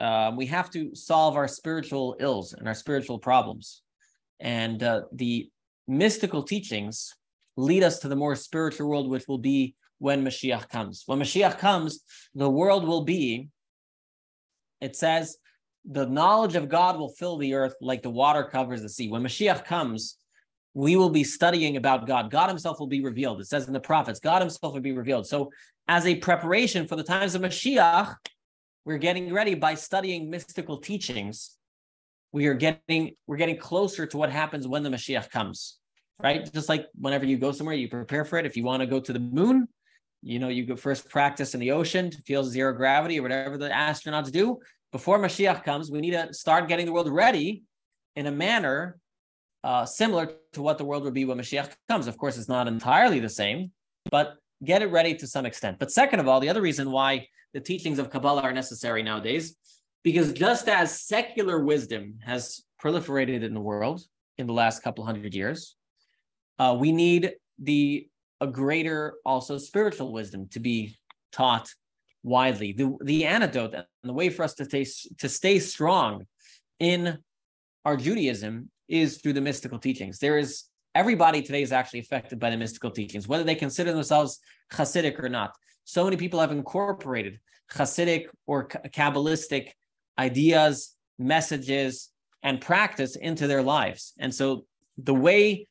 [0.00, 3.82] Um, we have to solve our spiritual ills and our spiritual problems.
[4.40, 5.50] And uh, the
[5.86, 7.14] mystical teachings
[7.56, 11.02] lead us to the more spiritual world, which will be when Mashiach comes.
[11.06, 12.00] When Mashiach comes,
[12.34, 13.48] the world will be,
[14.80, 15.36] it says,
[15.84, 19.08] the knowledge of God will fill the earth like the water covers the sea.
[19.08, 20.18] When Mashiach comes,
[20.74, 22.30] we will be studying about God.
[22.30, 23.40] God himself will be revealed.
[23.40, 25.26] It says in the prophets, God himself will be revealed.
[25.26, 25.50] So,
[25.88, 28.14] as a preparation for the times of Mashiach,
[28.84, 31.57] we're getting ready by studying mystical teachings
[32.32, 35.78] we are getting we're getting closer to what happens when the Mashiach comes,
[36.22, 36.50] right?
[36.52, 38.46] Just like whenever you go somewhere, you prepare for it.
[38.46, 39.68] If you want to go to the moon,
[40.22, 43.56] you know, you go first practice in the ocean to feel zero gravity or whatever
[43.56, 44.58] the astronauts do.
[44.92, 47.62] Before Mashiach comes, we need to start getting the world ready
[48.16, 48.98] in a manner
[49.64, 52.06] uh, similar to what the world would be when Mashiach comes.
[52.06, 53.70] Of course, it's not entirely the same,
[54.10, 55.78] but get it ready to some extent.
[55.78, 59.56] But second of all, the other reason why the teachings of Kabbalah are necessary nowadays
[60.12, 64.00] because just as secular wisdom has proliferated in the world
[64.38, 65.76] in the last couple hundred years,
[66.58, 68.08] uh, we need the
[68.40, 70.96] a greater also spiritual wisdom to be
[71.30, 71.68] taught
[72.22, 72.72] widely.
[72.72, 74.86] The the antidote and the way for us to stay
[75.18, 76.24] to stay strong
[76.78, 77.18] in
[77.84, 80.20] our Judaism is through the mystical teachings.
[80.20, 84.38] There is everybody today is actually affected by the mystical teachings, whether they consider themselves
[84.72, 85.52] Hasidic or not.
[85.84, 87.40] So many people have incorporated
[87.70, 89.72] Hasidic or Kabbalistic
[90.18, 92.10] ideas, messages,
[92.42, 94.12] and practice into their lives.
[94.18, 94.64] And so
[94.96, 95.68] the way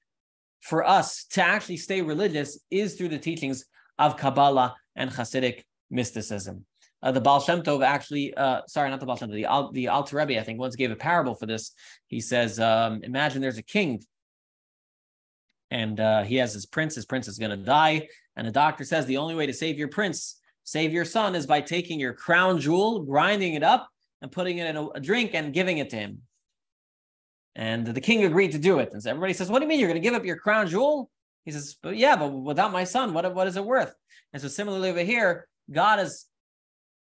[0.62, 3.66] for us to actually stay religious is through the teachings
[4.00, 6.66] of Kabbalah and Hasidic mysticism.
[7.04, 9.72] Uh, the Baal Shem Tov actually, uh, sorry, not the Baal Shem Tov, the, Al,
[9.72, 11.72] the Alter Rebbe, I think, once gave a parable for this.
[12.08, 14.02] He says, um, imagine there's a king
[15.70, 16.96] and uh, he has his prince.
[16.96, 18.08] His prince is going to die.
[18.36, 21.46] And the doctor says the only way to save your prince, save your son, is
[21.46, 23.90] by taking your crown jewel, grinding it up,
[24.22, 26.22] and putting it in a, a drink and giving it to him.
[27.56, 28.94] And the king agreed to do it.
[28.94, 30.68] And so everybody says, What do you mean you're going to give up your crown
[30.68, 31.10] jewel?
[31.46, 33.94] He says, But yeah, but without my son, what, what is it worth?
[34.34, 36.26] And so similarly over here, God is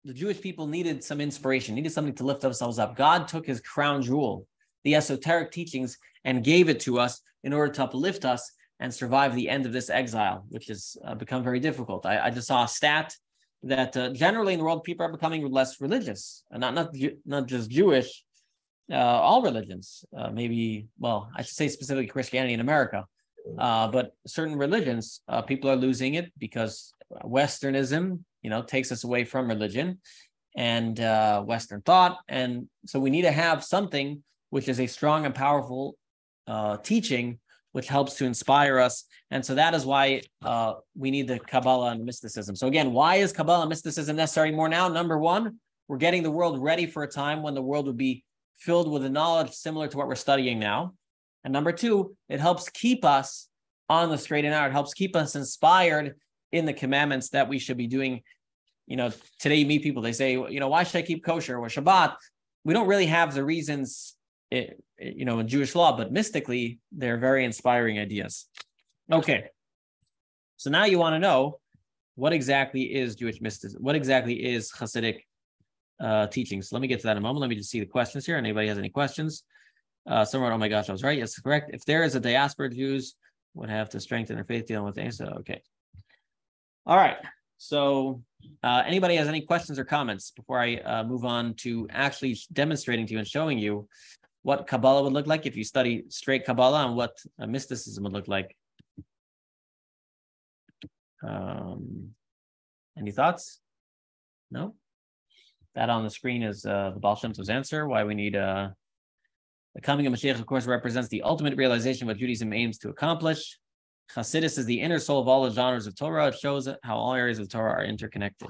[0.03, 2.97] the Jewish people needed some inspiration, needed something to lift themselves up.
[2.97, 4.47] God took his crown jewel,
[4.83, 9.35] the esoteric teachings, and gave it to us in order to uplift us and survive
[9.35, 12.05] the end of this exile, which has uh, become very difficult.
[12.05, 13.15] I, I, just saw a stat
[13.63, 16.95] that uh, generally in the world, people are becoming less religious, and not not
[17.25, 18.23] not just Jewish,
[18.91, 20.03] uh, all religions.
[20.17, 23.05] Uh, maybe, well, I should say specifically Christianity in America,
[23.57, 26.93] uh, but certain religions, uh, people are losing it because
[27.23, 29.99] Westernism, you know, takes us away from religion
[30.55, 30.97] and
[31.47, 35.95] Western thought, and so we need to have something which is a strong and powerful
[36.83, 37.39] teaching
[37.71, 39.05] which helps to inspire us.
[39.29, 42.55] And so that is why uh, we need the Kabbalah and mysticism.
[42.55, 44.87] So again, why is Kabbalah and mysticism necessary more now?
[44.87, 48.23] Number one, we're getting the world ready for a time when the world would be
[48.57, 50.93] filled with a knowledge similar to what we're studying now.
[51.43, 53.47] And number two, it helps keep us
[53.89, 54.69] on the straight and narrow.
[54.69, 56.15] It helps keep us inspired
[56.51, 58.21] in the commandments that we should be doing.
[58.87, 61.57] You know, today you meet people, they say, you know, why should I keep kosher
[61.57, 62.15] or Shabbat?
[62.63, 64.15] We don't really have the reasons
[64.51, 68.45] it, you know, in Jewish law, but mystically, they're very inspiring ideas.
[69.11, 69.45] Okay.
[70.57, 71.59] So now you want to know
[72.15, 73.81] what exactly is Jewish mysticism?
[73.81, 75.21] What exactly is Hasidic
[75.99, 76.71] uh, teachings?
[76.71, 77.41] Let me get to that in a moment.
[77.41, 78.37] Let me just see the questions here.
[78.37, 79.43] Anybody has any questions?
[80.07, 81.17] Uh, someone, oh my gosh, I was right.
[81.17, 81.71] Yes, correct.
[81.73, 83.15] If there is a diaspora Jews
[83.53, 85.17] would have to strengthen their faith dealing with things.
[85.17, 85.61] So, okay.
[86.85, 87.17] All right.
[87.57, 88.23] So,
[88.63, 93.05] uh, anybody has any questions or comments before I uh, move on to actually demonstrating
[93.05, 93.87] to you and showing you
[94.43, 98.27] what Kabbalah would look like if you study straight Kabbalah and what mysticism would look
[98.27, 98.55] like.
[101.23, 102.09] Um,
[102.97, 103.59] any thoughts?
[104.49, 104.75] No?
[105.75, 108.69] That on the screen is uh, the Baal Shem Tov's answer, why we need uh,
[109.75, 112.89] the coming of Mashiach, of course, represents the ultimate realization of what Judaism aims to
[112.89, 113.57] accomplish.
[114.13, 116.27] Hasidus is the inner soul of all the genres of Torah.
[116.27, 118.49] It shows how all areas of Torah are interconnected.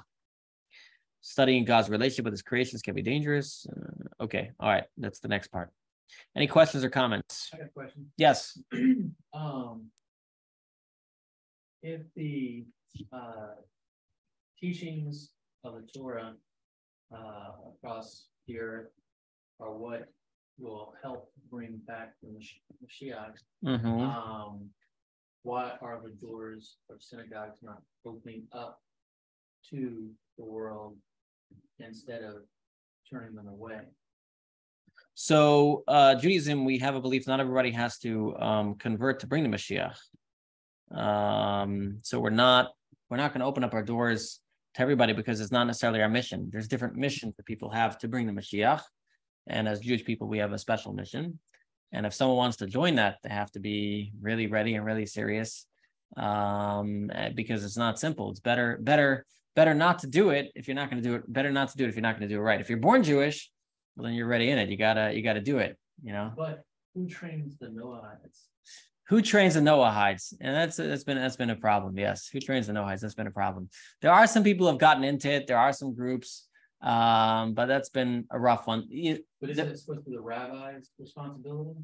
[1.19, 3.67] Studying God's relationship with his creations can be dangerous.
[3.69, 5.69] Uh, okay, all right, that's the next part.
[6.35, 7.49] Any questions or comments?
[7.53, 8.11] I got a question.
[8.17, 8.57] Yes.
[9.33, 9.85] Um,
[11.81, 12.65] if the
[13.13, 13.55] uh,
[14.59, 15.31] teachings
[15.63, 16.33] of the Torah
[17.15, 18.89] uh, across the earth
[19.61, 20.09] are what
[20.59, 22.27] will help bring back the
[22.85, 24.01] Mashiach, Mhm.
[24.01, 24.69] um,
[25.43, 28.81] why are the doors of synagogues not opening up
[29.69, 30.97] to the world
[31.79, 32.43] instead of
[33.09, 33.81] turning them away?
[35.23, 39.43] So uh, Judaism, we have a belief not everybody has to um, convert to bring
[39.43, 39.95] the Mashiach.
[40.91, 42.71] Um, so we're not
[43.07, 44.39] we're not going to open up our doors
[44.73, 46.49] to everybody because it's not necessarily our mission.
[46.51, 48.81] There's different missions that people have to bring the Mashiach,
[49.45, 51.37] and as Jewish people, we have a special mission.
[51.91, 55.05] And if someone wants to join that, they have to be really ready and really
[55.05, 55.67] serious,
[56.17, 58.31] um, eh, because it's not simple.
[58.31, 61.31] It's better better better not to do it if you're not going to do it.
[61.31, 62.59] Better not to do it if you're not going to do it right.
[62.59, 63.51] If you're born Jewish,
[63.95, 64.69] well then you're ready in it.
[64.69, 65.77] You gotta you gotta do it.
[66.03, 66.31] You know.
[66.35, 68.47] But who trains the Noahides?
[69.07, 70.33] Who trains the Noahides?
[70.39, 71.97] And that's that's been that's been a problem.
[71.97, 73.01] Yes, who trains the Noahides?
[73.01, 73.69] That's been a problem.
[74.01, 75.47] There are some people who have gotten into it.
[75.47, 76.47] There are some groups,
[76.81, 78.87] um, but that's been a rough one.
[79.41, 81.81] But is it supposed to be the rabbi's responsibility?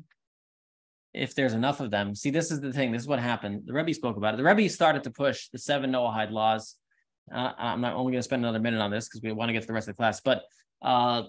[1.14, 2.92] If there's enough of them, see, this is the thing.
[2.92, 3.64] This is what happened.
[3.66, 4.38] The Rebbe spoke about it.
[4.38, 6.76] The Rebbe started to push the seven Noahide laws.
[7.34, 9.54] Uh, I'm not only going to spend another minute on this because we want to
[9.54, 10.44] get to the rest of the class, but
[10.82, 11.24] uh,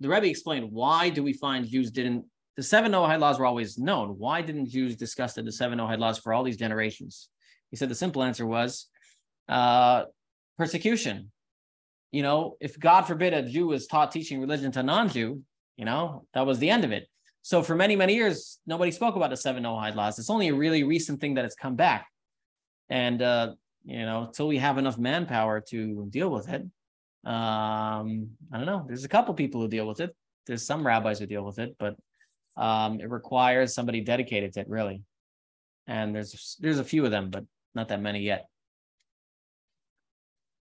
[0.00, 2.24] the Rebbe explained why do we find Jews didn't
[2.56, 4.10] the seven Noahide laws were always known.
[4.10, 7.28] Why didn't Jews discuss the seven Noahide laws for all these generations?
[7.70, 8.86] He said the simple answer was
[9.48, 10.04] uh,
[10.56, 11.32] persecution.
[12.12, 15.42] You know, if God forbid a Jew was taught teaching religion to non-Jew,
[15.76, 17.08] you know, that was the end of it.
[17.42, 20.18] So for many, many years, nobody spoke about the seven Noahide laws.
[20.18, 22.06] It's only a really recent thing that it's come back.
[22.88, 23.54] And, uh,
[23.84, 26.62] you know, until we have enough manpower to deal with it,
[27.24, 28.84] um, I don't know.
[28.86, 30.14] There's a couple people who deal with it.
[30.46, 31.96] There's some rabbis who deal with it, but
[32.56, 35.02] um, it requires somebody dedicated to it, really.
[35.86, 37.44] And there's there's a few of them, but
[37.74, 38.46] not that many yet.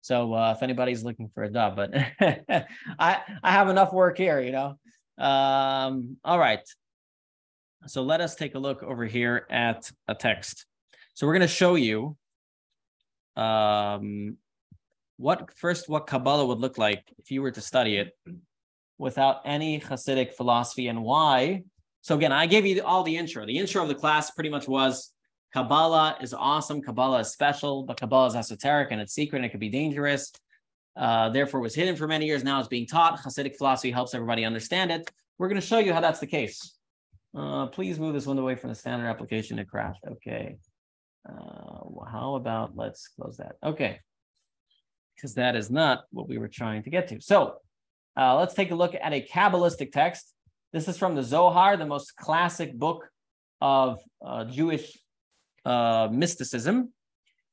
[0.02, 1.94] So uh, if anybody's looking for a job, but
[2.98, 4.78] I I have enough work here, you know.
[5.18, 6.60] Um, all right.
[7.86, 10.66] So let us take a look over here at a text.
[11.14, 12.16] So we're going to show you
[13.36, 14.36] um,
[15.16, 18.16] what first what Kabbalah would look like if you were to study it
[18.98, 21.62] without any Hasidic philosophy and why.
[22.02, 23.46] So again, I gave you all the intro.
[23.46, 25.12] The intro of the class pretty much was
[25.52, 29.50] Kabbalah is awesome, Kabbalah is special, but Kabbalah is esoteric and it's secret and it
[29.50, 30.32] could be dangerous.
[30.96, 32.44] Uh, therefore, it was hidden for many years.
[32.44, 33.20] Now it's being taught.
[33.20, 35.10] Hasidic philosophy helps everybody understand it.
[35.38, 36.76] We're going to show you how that's the case.
[37.36, 40.00] Uh, please move this window away from the standard application to craft.
[40.08, 40.56] Okay.
[41.28, 43.56] Uh, how about let's close that?
[43.64, 43.98] Okay.
[45.14, 47.20] Because that is not what we were trying to get to.
[47.20, 47.56] So
[48.16, 50.32] uh, let's take a look at a Kabbalistic text.
[50.72, 53.08] This is from the Zohar, the most classic book
[53.60, 54.98] of uh, Jewish
[55.64, 56.92] uh, mysticism.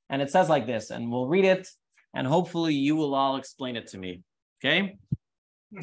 [0.09, 1.68] And it says like this, and we'll read it,
[2.14, 4.24] and hopefully you will all explain it to me.
[4.64, 4.97] Okay?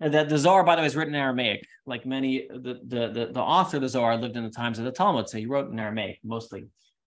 [0.00, 1.66] that the Zohar, by the way, is written in Aramaic.
[1.86, 4.84] Like many, the, the, the, the author of the Zohar lived in the times of
[4.84, 6.66] the Talmud, so he wrote in Aramaic mostly.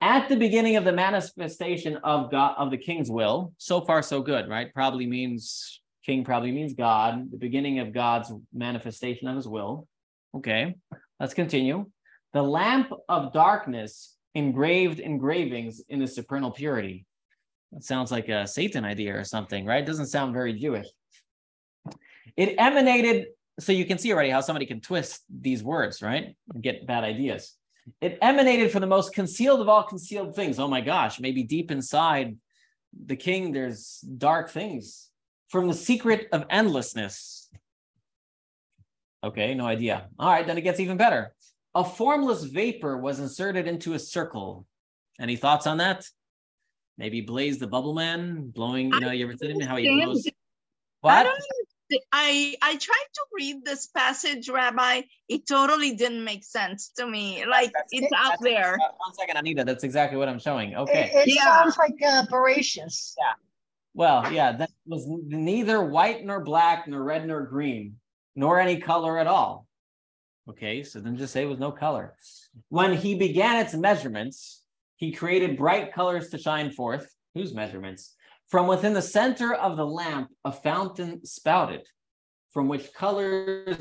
[0.03, 4.20] At the beginning of the manifestation of God of the king's will, so far so
[4.20, 4.74] good, right?
[4.74, 9.86] Probably means king, probably means God, the beginning of God's manifestation of his will.
[10.36, 10.74] Okay,
[11.20, 11.86] let's continue.
[12.32, 17.07] The lamp of darkness engraved engravings in the supernal purity.
[17.70, 19.84] That sounds like a Satan idea or something, right?
[19.84, 20.88] It doesn't sound very Jewish.
[22.36, 23.26] It emanated,
[23.61, 26.34] so you can see already how somebody can twist these words, right?
[26.53, 27.55] And get bad ideas.
[28.01, 30.59] It emanated from the most concealed of all concealed things.
[30.59, 32.37] Oh my gosh, maybe deep inside
[33.07, 35.09] the king, there's dark things
[35.49, 37.51] from the secret of endlessness.
[39.24, 40.09] Okay, no idea.
[40.18, 41.35] All right, then it gets even better.
[41.74, 44.66] A formless vapor was inserted into a circle.
[45.20, 46.05] Any thoughts on that?
[46.99, 50.26] Maybe Blaze the Bubble Man blowing, you know, you ever seen him how he blows?
[51.01, 51.14] What?
[51.14, 51.43] I don't
[52.12, 55.03] I I tried to read this passage, Rabbi.
[55.28, 57.45] It totally didn't make sense to me.
[57.47, 58.78] Like that's, it's out there.
[58.78, 59.64] One second, Anita.
[59.64, 60.74] That's exactly what I'm showing.
[60.74, 61.11] Okay.
[61.14, 61.45] It, it yeah.
[61.45, 63.14] sounds like uh, voracious.
[63.18, 63.32] Yeah.
[63.95, 67.97] Well, yeah, that was neither white nor black nor red nor green
[68.34, 69.66] nor any color at all.
[70.49, 72.14] Okay, so then just say it was no color.
[72.68, 74.62] When he began its measurements,
[74.97, 77.12] he created bright colors to shine forth.
[77.34, 78.14] Whose measurements?
[78.53, 81.86] From within the center of the lamp, a fountain spouted,
[82.50, 83.78] from which colors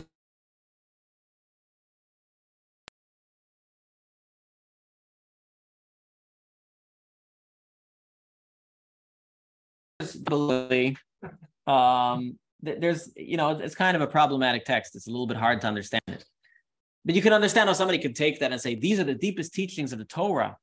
[11.68, 14.96] um there's you know it's kind of a problematic text.
[14.96, 16.24] It's a little bit hard to understand it.
[17.04, 19.54] But you can understand how somebody could take that and say these are the deepest
[19.54, 20.56] teachings of the torah.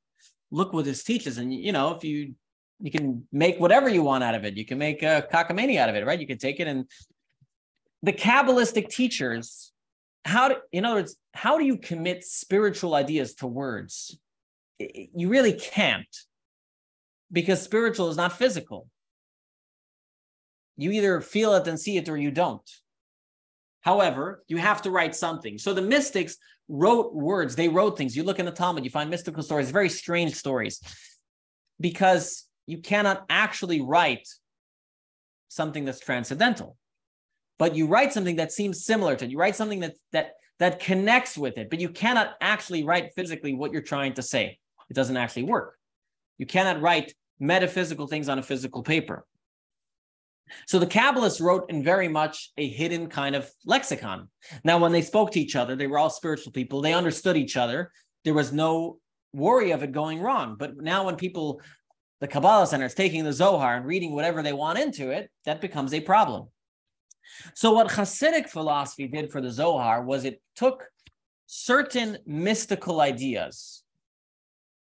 [0.49, 1.37] Look what this teaches.
[1.37, 2.33] And you know if you
[2.81, 4.55] you can make whatever you want out of it.
[4.57, 6.19] You can make a cockamamie out of it, right?
[6.19, 6.85] You can take it and
[8.01, 9.71] the Kabbalistic teachers,
[10.23, 14.17] how do, in other words, how do you commit spiritual ideas to words?
[14.79, 16.07] You really can't
[17.31, 18.87] because spiritual is not physical.
[20.77, 22.69] You either feel it and see it or you don't.
[23.81, 25.57] However, you have to write something.
[25.57, 26.37] So the mystics
[26.69, 28.15] wrote words, they wrote things.
[28.15, 30.81] You look in the Talmud, you find mystical stories, very strange stories,
[31.79, 34.27] because you cannot actually write
[35.49, 36.77] something that's transcendental
[37.59, 39.31] but you write something that seems similar to it.
[39.31, 43.53] You write something that that that connects with it, but you cannot actually write physically
[43.53, 44.57] what you're trying to say.
[44.89, 45.75] It doesn't actually work.
[46.37, 49.25] You cannot write metaphysical things on a physical paper.
[50.65, 54.29] So the Kabbalists wrote in very much a hidden kind of lexicon.
[54.63, 56.81] Now, when they spoke to each other, they were all spiritual people.
[56.81, 57.91] They understood each other.
[58.25, 58.97] There was no
[59.31, 60.55] worry of it going wrong.
[60.57, 61.61] But now, when people
[62.19, 65.61] the Kabbalah Center is taking the Zohar and reading whatever they want into it, that
[65.61, 66.47] becomes a problem.
[67.53, 70.85] So, what Hasidic philosophy did for the Zohar was it took
[71.45, 73.83] certain mystical ideas,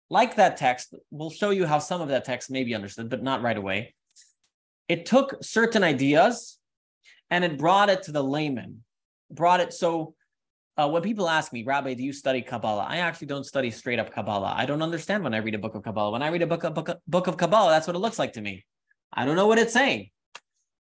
[0.09, 0.93] like that text.
[1.09, 3.95] We'll show you how some of that text may be understood, but not right away.
[4.87, 6.59] It took certain ideas
[7.31, 8.83] and it brought it to the layman,
[9.31, 10.13] brought it so
[10.77, 12.85] uh, when people ask me, Rabbi, do you study Kabbalah?
[12.87, 14.53] I actually don't study straight up Kabbalah.
[14.57, 16.11] I don't understand when I read a book of Kabbalah.
[16.11, 18.33] When I read a book, a book, book of Kabbalah, that's what it looks like
[18.33, 18.65] to me.
[19.13, 20.09] I don't know what it's saying.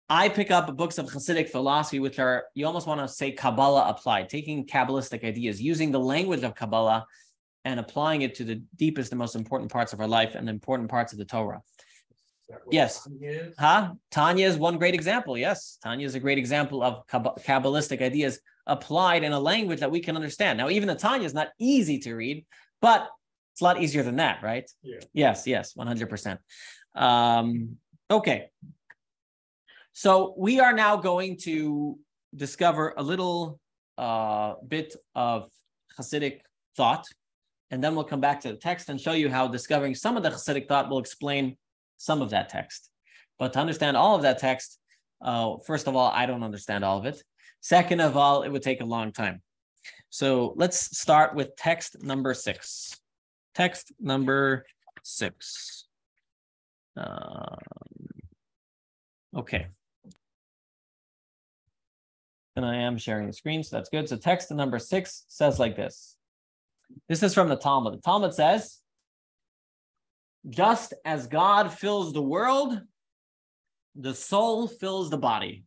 [0.08, 3.88] I pick up books of Hasidic philosophy, which are, you almost want to say Kabbalah
[3.88, 7.04] applied, taking Kabbalistic ideas, using the language of Kabbalah
[7.64, 10.52] and applying it to the deepest and most important parts of our life and the
[10.52, 11.60] important parts of the Torah.
[12.70, 13.06] Yes.
[13.58, 13.94] Huh?
[14.12, 15.36] Tanya is one great example.
[15.36, 15.78] Yes.
[15.82, 20.16] Tanya is a great example of Kabbalistic ideas applied in a language that we can
[20.16, 20.58] understand.
[20.58, 22.44] Now, even the Tanya is not easy to read,
[22.80, 23.08] but
[23.52, 24.70] it's a lot easier than that, right?
[24.82, 24.98] Yeah.
[25.12, 26.38] Yes, yes, 100%.
[26.94, 27.76] Um,
[28.10, 28.50] okay.
[29.92, 31.98] So we are now going to
[32.34, 33.58] discover a little
[33.96, 35.48] uh, bit of
[35.98, 36.40] Hasidic
[36.76, 37.06] thought,
[37.70, 40.22] and then we'll come back to the text and show you how discovering some of
[40.22, 41.56] the Hasidic thought will explain
[41.96, 42.90] some of that text.
[43.38, 44.78] But to understand all of that text,
[45.22, 47.22] uh, first of all, I don't understand all of it.
[47.60, 49.42] Second of all, it would take a long time.
[50.10, 53.00] So let's start with text number six.
[53.54, 54.64] Text number
[55.02, 55.86] six.
[56.96, 57.56] Um,
[59.36, 59.66] okay.
[62.54, 64.08] And I am sharing the screen, so that's good.
[64.08, 66.16] So text number six says like this.
[67.08, 67.94] This is from the Talmud.
[67.94, 68.78] The Talmud says,
[70.48, 72.80] just as God fills the world,
[73.94, 75.64] the soul fills the body.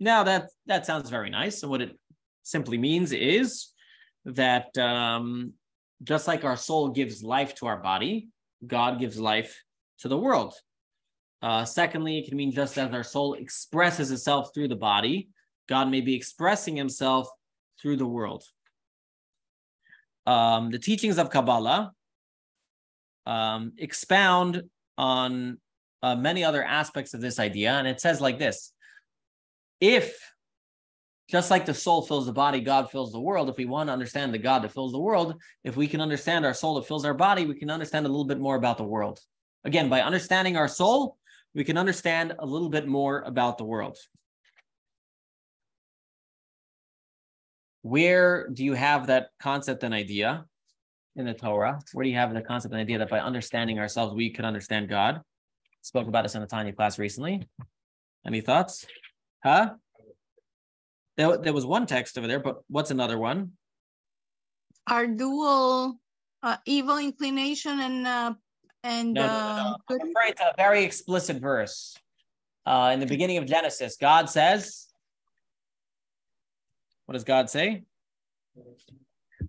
[0.00, 1.62] Now that that sounds very nice.
[1.62, 1.98] And what it
[2.42, 3.68] simply means is
[4.24, 5.52] that um,
[6.02, 8.28] just like our soul gives life to our body,
[8.66, 9.62] God gives life
[10.00, 10.54] to the world.
[11.40, 15.28] Uh, secondly, it can mean just as our soul expresses itself through the body,
[15.68, 17.28] God may be expressing himself
[17.80, 18.44] through the world.
[20.26, 21.92] Um, the teachings of Kabbalah
[23.26, 24.62] um, expound
[24.96, 25.58] on
[26.02, 27.72] uh, many other aspects of this idea.
[27.72, 28.72] And it says like this
[29.80, 30.18] If,
[31.28, 33.92] just like the soul fills the body, God fills the world, if we want to
[33.92, 37.04] understand the God that fills the world, if we can understand our soul that fills
[37.04, 39.20] our body, we can understand a little bit more about the world.
[39.64, 41.16] Again, by understanding our soul,
[41.54, 43.98] we can understand a little bit more about the world.
[47.82, 50.44] Where do you have that concept and idea
[51.16, 51.80] in the Torah?
[51.92, 54.88] Where do you have the concept and idea that by understanding ourselves, we could understand
[54.88, 55.20] God?
[55.82, 57.48] Spoke about this in the Tanya class recently.
[58.26, 58.86] Any thoughts?
[59.44, 59.74] Huh?
[61.16, 63.52] There, there was one text over there, but what's another one?
[64.86, 65.98] Our dual
[66.42, 68.34] uh, evil inclination and uh,
[68.84, 71.96] and no, no, no, to a very explicit verse.
[72.64, 74.86] Uh, in the beginning of Genesis, God says,
[77.06, 77.84] what does God say?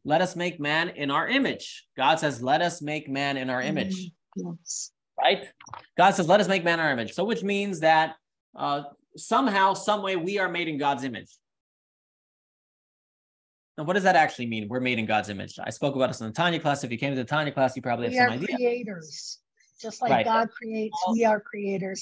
[0.05, 1.85] Let us make man in our image.
[1.97, 3.95] God says, let us make man in our image.
[4.37, 4.51] Mm-hmm.
[4.61, 4.91] Yes.
[5.21, 5.47] Right?
[5.97, 7.13] God says, let us make man in our image.
[7.13, 8.15] So, which means that
[8.55, 8.83] uh,
[9.19, 11.29] somehow, some way, we are made in God's image.
[13.77, 14.67] Now, what does that actually mean?
[14.67, 15.57] We're made in God's image.
[15.63, 16.83] I spoke about this in the Tanya class.
[16.83, 18.47] If you came to the Tanya class, you probably have we some idea.
[18.47, 19.39] We are creators.
[19.79, 20.25] Just like right.
[20.25, 22.01] God creates, we are creators.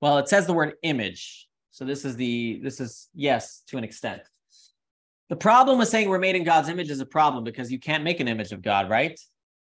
[0.00, 1.48] Well, it says the word image.
[1.70, 4.22] So this is the this is yes to an extent.
[5.28, 8.04] The problem with saying we're made in God's image is a problem because you can't
[8.04, 9.18] make an image of God, right?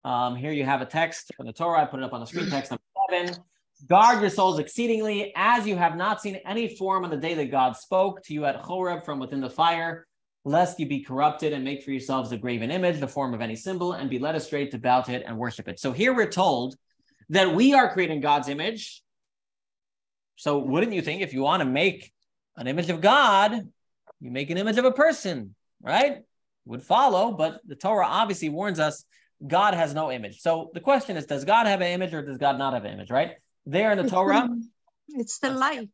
[0.04, 1.82] Um, here you have a text from the Torah.
[1.82, 2.48] I put it up on the screen.
[2.48, 3.44] Text number seven.
[3.86, 7.50] Guard your souls exceedingly, as you have not seen any form on the day that
[7.50, 10.06] God spoke to you at Horeb from within the fire,
[10.44, 13.54] lest you be corrupted and make for yourselves a graven image, the form of any
[13.54, 15.78] symbol, and be led astray to bow to it and worship it.
[15.78, 16.74] So here we're told
[17.28, 19.02] that we are creating God's image,
[20.36, 22.12] so wouldn't you think if you want to make
[22.56, 23.52] an image of God,
[24.20, 26.18] you make an image of a person, right?
[26.64, 29.04] Would follow, but the Torah obviously warns us
[29.46, 30.40] God has no image.
[30.40, 32.92] So the question is, does God have an image or does God not have an
[32.92, 33.36] image, right?
[33.68, 34.48] There in the Torah.
[35.10, 35.88] It's the light.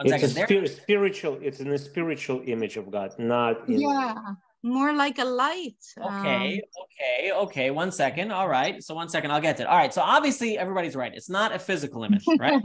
[0.00, 3.82] It's a spir- spiritual, it's in a spiritual image of God, not in...
[3.82, 4.14] Yeah,
[4.62, 5.76] more like a light.
[5.98, 7.70] Okay, um, okay, okay.
[7.70, 8.32] One second.
[8.32, 8.82] All right.
[8.82, 9.66] So one second, I'll get it.
[9.66, 9.92] All right.
[9.92, 11.12] So obviously everybody's right.
[11.14, 12.62] It's not a physical image, right?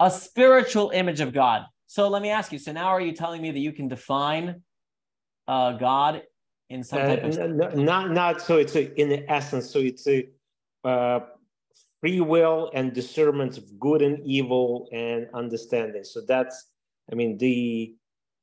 [0.00, 1.66] a spiritual image of God.
[1.86, 2.58] So let me ask you.
[2.58, 4.62] So now, are you telling me that you can define
[5.46, 6.22] uh, God
[6.70, 9.70] in some type of uh, not not so it's a, in the essence.
[9.70, 10.26] So it's a
[10.84, 11.20] uh,
[12.02, 16.04] free will and discernment of good and evil and understanding.
[16.04, 16.66] So that's,
[17.10, 17.94] I mean, the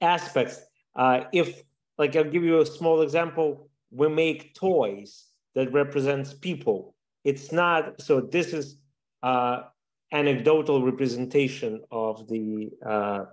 [0.02, 0.62] aspects.
[0.96, 1.62] Uh, if
[2.00, 3.70] like I'll give you a small example.
[3.92, 6.96] We make toys that represents people.
[7.24, 8.22] It's not so.
[8.22, 8.78] This is
[9.22, 9.64] uh,
[10.12, 13.26] anecdotal representation of the uh,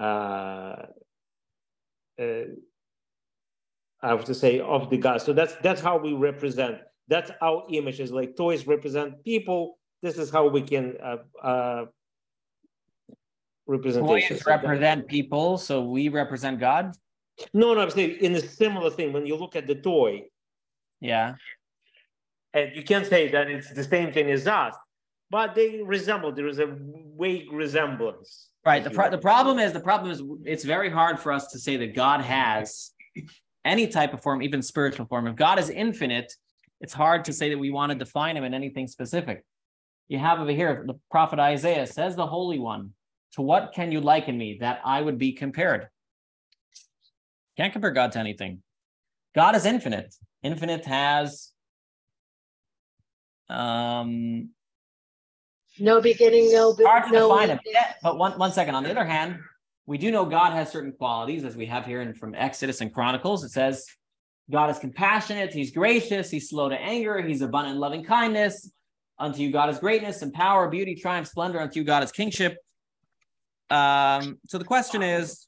[0.00, 0.86] uh,
[2.18, 2.44] uh,
[4.02, 5.20] I have to say of the God.
[5.20, 6.78] So that's that's how we represent.
[7.10, 8.10] That's our images.
[8.10, 9.78] Like toys represent people.
[10.02, 11.84] This is how we can uh, uh,
[13.66, 14.36] representation.
[14.36, 16.94] Toys represent people, so we represent God.
[17.52, 19.12] No, no, I'm saying in a similar thing.
[19.12, 20.22] When you look at the toy,
[21.00, 21.34] yeah,
[22.54, 24.74] and you can't say that it's the same thing as us
[25.30, 26.32] but they resemble.
[26.32, 26.76] There is a
[27.18, 28.48] vague resemblance.
[28.66, 28.84] Right.
[28.84, 31.76] The, pro- the problem is the problem is it's very hard for us to say
[31.78, 32.90] that God has
[33.64, 35.26] any type of form, even spiritual form.
[35.26, 36.34] If God is infinite,
[36.80, 39.44] it's hard to say that we want to define him in anything specific.
[40.08, 42.94] You have over here the prophet Isaiah says, "The Holy One,
[43.32, 45.88] to what can you liken me that I would be compared?"
[47.56, 48.62] Can't compare God to anything.
[49.34, 50.14] God is infinite.
[50.42, 51.52] Infinite has
[53.48, 54.50] um
[55.78, 57.60] no beginning, no hard to no define it.
[58.02, 58.74] But one one second.
[58.74, 59.38] On the other hand,
[59.86, 62.92] we do know God has certain qualities, as we have here in from Exodus and
[62.92, 63.44] Chronicles.
[63.44, 63.86] It says
[64.50, 68.70] God is compassionate, He's gracious, He's slow to anger, He's abundant in loving kindness.
[69.18, 71.60] Unto you, God is greatness and power, beauty, triumph, splendor.
[71.60, 72.56] Unto you, God is kingship.
[73.68, 75.46] Um, so the question is,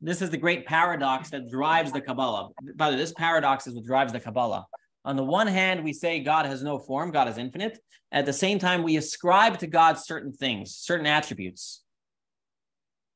[0.00, 2.50] this is the great paradox that drives the Kabbalah.
[2.76, 4.66] By the way, this paradox is what drives the Kabbalah.
[5.04, 7.78] On the one hand, we say God has no form, God is infinite.
[8.12, 11.82] At the same time, we ascribe to God certain things, certain attributes,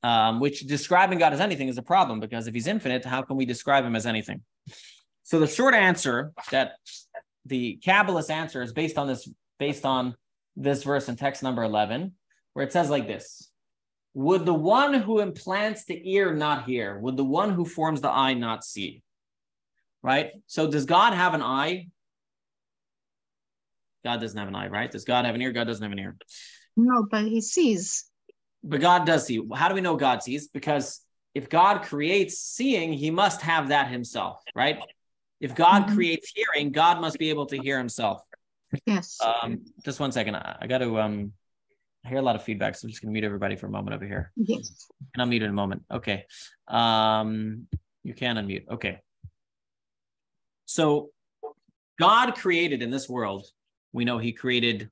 [0.04, 3.36] um, which describing God as anything is a problem because if he's infinite, how can
[3.36, 4.42] we describe him as anything?
[5.22, 6.72] So the short answer that
[7.46, 9.26] the Kabbalist answer is based on this,
[9.58, 10.14] based on
[10.56, 12.12] this verse in text number 11,
[12.52, 13.50] where it says like this
[14.12, 16.98] Would the one who implants the ear not hear?
[16.98, 19.02] Would the one who forms the eye not see?
[20.02, 20.32] Right?
[20.48, 21.86] So does God have an eye?
[24.04, 24.90] God doesn't have an eye, right?
[24.90, 25.52] Does God have an ear?
[25.52, 26.14] God doesn't have an ear.
[26.76, 28.04] No, but he sees.
[28.64, 29.46] But God does see.
[29.54, 30.48] How do we know God sees?
[30.48, 31.00] Because
[31.34, 34.78] if God creates seeing, he must have that himself, right?
[35.40, 35.94] If God mm-hmm.
[35.94, 38.22] creates hearing, God must be able to hear himself.
[38.86, 39.18] Yes.
[39.20, 40.36] Um, just one second.
[40.36, 41.32] I, I got to um
[42.04, 43.94] I hear a lot of feedback, so I'm just gonna mute everybody for a moment
[43.94, 44.32] over here.
[44.36, 44.88] Yes.
[45.14, 45.82] And I'll mute in a moment.
[45.90, 46.24] Okay.
[46.68, 47.66] Um,
[48.02, 48.68] you can unmute.
[48.68, 49.00] Okay.
[50.66, 51.10] So
[51.98, 53.46] God created in this world,
[53.92, 54.90] we know he created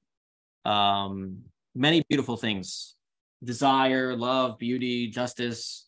[0.65, 1.39] um
[1.75, 2.95] many beautiful things
[3.43, 5.87] desire, love, beauty, justice,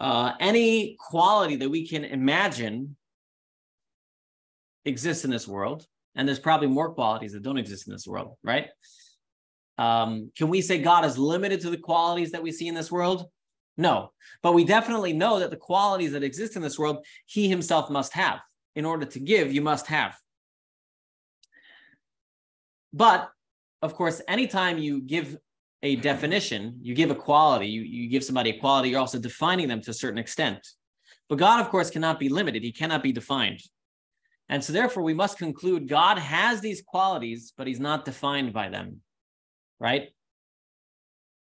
[0.00, 2.96] uh, any quality that we can imagine
[4.84, 5.86] exists in this world.
[6.14, 8.68] And there's probably more qualities that don't exist in this world, right?
[9.78, 12.92] Um, can we say God is limited to the qualities that we see in this
[12.92, 13.26] world?
[13.78, 17.88] No, but we definitely know that the qualities that exist in this world, he himself
[17.88, 18.40] must have.
[18.74, 20.16] In order to give, you must have.
[22.92, 23.30] But
[23.82, 25.36] of course, anytime you give
[25.82, 29.68] a definition, you give a quality, you, you give somebody a quality, you're also defining
[29.68, 30.66] them to a certain extent.
[31.28, 33.60] But God, of course, cannot be limited, He cannot be defined.
[34.48, 38.68] And so, therefore, we must conclude God has these qualities, but He's not defined by
[38.68, 39.00] them,
[39.80, 40.10] right?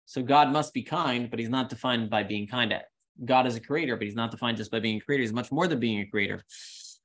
[0.06, 2.74] So, God must be kind, but He's not defined by being kind.
[3.26, 5.24] God is a creator, but He's not defined just by being a creator.
[5.24, 6.44] He's much more than being a creator.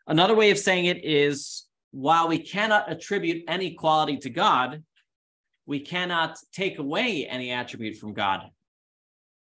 [0.07, 4.83] Another way of saying it is while we cannot attribute any quality to God,
[5.67, 8.49] we cannot take away any attribute from God,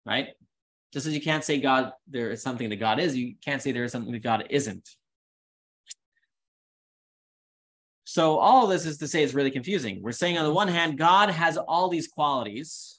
[0.04, 0.28] right?
[0.92, 3.70] Just as you can't say God, there is something that God is, you can't say
[3.70, 4.88] there is something that God isn't.
[8.04, 10.02] So all this is to say it's really confusing.
[10.02, 12.98] We're saying on the one hand, God has all these qualities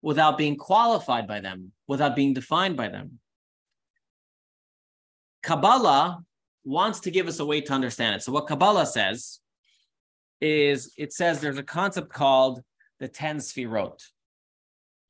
[0.00, 3.18] without being qualified by them, without being defined by them.
[5.42, 6.22] Kabbalah
[6.64, 8.22] wants to give us a way to understand it.
[8.22, 9.40] So what Kabbalah says
[10.44, 12.60] is it says there's a concept called
[13.00, 14.00] the 10 sfirot.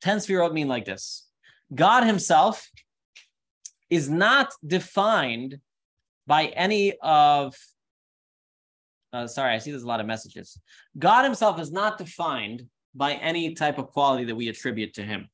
[0.01, 1.27] 10 sfirot mean like this
[1.73, 2.69] God Himself
[3.89, 5.59] is not defined
[6.25, 7.55] by any of,
[9.13, 10.59] uh, sorry, I see there's a lot of messages.
[10.97, 12.63] God Himself is not defined
[12.95, 15.29] by any type of quality that we attribute to Him.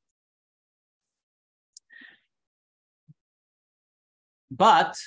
[4.50, 4.98] But,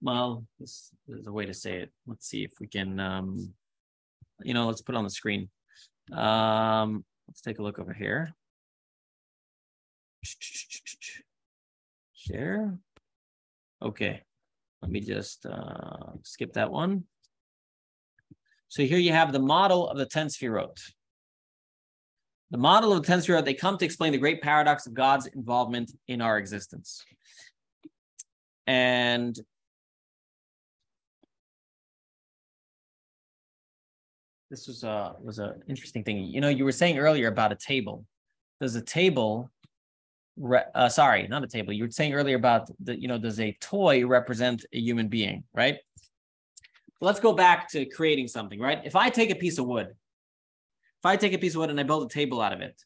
[0.00, 1.90] well, this is a way to say it.
[2.06, 3.00] Let's see if we can.
[3.00, 3.54] Um,
[4.46, 5.48] you know, let's put it on the screen.
[6.12, 8.32] Um, let's take a look over here.
[12.14, 12.78] Share.
[13.82, 14.22] Okay,
[14.82, 17.04] let me just uh, skip that one.
[18.68, 20.80] So here you have the model of the 10 sfirot.
[22.50, 25.26] The model of the 10 sfirot, they come to explain the great paradox of God's
[25.26, 27.04] involvement in our existence.
[28.66, 29.36] And
[34.56, 36.24] this was a was an interesting thing.
[36.24, 38.06] You know, you were saying earlier about a table.
[38.58, 39.50] Does a table,
[40.38, 41.74] re, uh, sorry, not a table.
[41.74, 45.44] You were saying earlier about the, you know, does a toy represent a human being,
[45.52, 45.76] right?
[47.02, 48.80] Let's go back to creating something, right?
[48.82, 51.78] If I take a piece of wood, if I take a piece of wood and
[51.78, 52.82] I build a table out of it,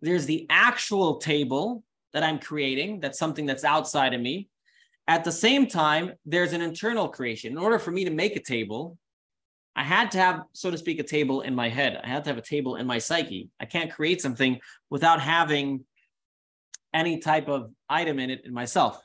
[0.00, 2.98] there's the actual table that I'm creating.
[2.98, 4.48] That's something that's outside of me.
[5.06, 7.52] At the same time, there's an internal creation.
[7.52, 8.98] In order for me to make a table,
[9.74, 11.98] I had to have, so to speak, a table in my head.
[12.02, 13.48] I had to have a table in my psyche.
[13.58, 14.60] I can't create something
[14.90, 15.84] without having
[16.92, 19.02] any type of item in it in myself.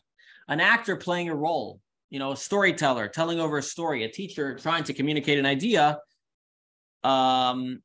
[0.50, 4.58] An actor playing a role, you know, a storyteller telling over a story, a teacher
[4.58, 6.00] trying to communicate an idea.
[7.04, 7.82] Um,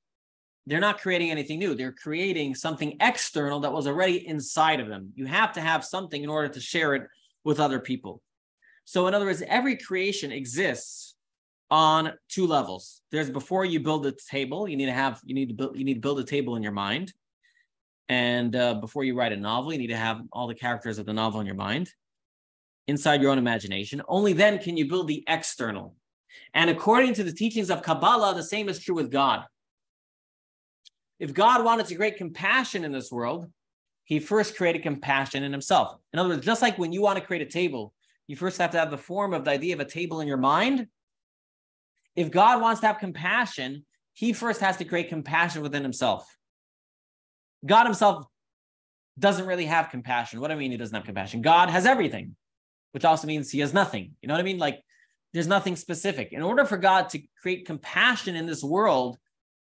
[0.67, 1.75] they're not creating anything new.
[1.75, 5.13] They're creating something external that was already inside of them.
[5.15, 7.09] You have to have something in order to share it
[7.45, 8.23] with other people.
[8.85, 11.12] So, in other words, every creation exists
[11.73, 13.01] on two levels.
[13.11, 15.85] There's before you build a table, you need to have you need to build you
[15.85, 17.15] need to build a table in your mind.
[18.11, 21.07] And uh, before you write a novel, you need to have all the characters of
[21.07, 21.91] the novel in your mind,
[22.89, 24.03] inside your own imagination.
[24.07, 25.97] Only then can you build the external.
[26.53, 29.45] And according to the teachings of Kabbalah, the same is true with God.
[31.19, 33.51] If God wanted to create compassion in this world,
[34.05, 35.97] he first created compassion in himself.
[36.13, 37.95] In other words, just like when you want to create a table,
[38.27, 40.37] you first have to have the form of the idea of a table in your
[40.37, 40.89] mind
[42.17, 46.27] if God wants to have compassion, he first has to create compassion within himself.
[47.65, 48.27] God himself
[49.19, 50.41] doesn't really have compassion.
[50.41, 51.43] What do I mean he doesn't have compassion?
[51.43, 52.37] God has everything,
[52.93, 54.13] which also means he has nothing.
[54.21, 54.59] You know what I mean?
[54.59, 54.83] Like
[55.33, 56.33] There's nothing specific.
[56.33, 59.19] In order for God to create compassion in this world,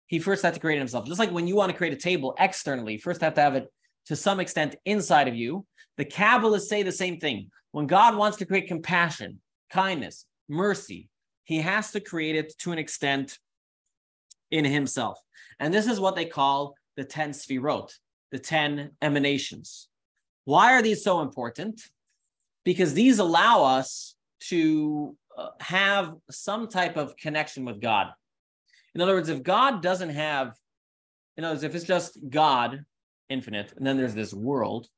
[0.06, 1.06] he first had to create himself.
[1.06, 3.72] Just like when you want to create a table externally, first have to have it
[4.06, 5.66] to some extent inside of you.
[5.96, 7.50] The Kabbalists say the same thing.
[7.72, 9.40] When God wants to create compassion,
[9.70, 11.08] kindness, mercy,
[11.46, 13.38] he has to create it to an extent
[14.50, 15.18] in himself.
[15.60, 17.92] And this is what they call the 10 sfirot,
[18.32, 19.88] the 10 emanations.
[20.44, 21.80] Why are these so important?
[22.64, 24.16] Because these allow us
[24.48, 28.08] to uh, have some type of connection with God.
[28.94, 30.56] In other words, if God doesn't have,
[31.36, 32.84] in other words, if it's just God,
[33.28, 34.88] infinite, and then there's this world,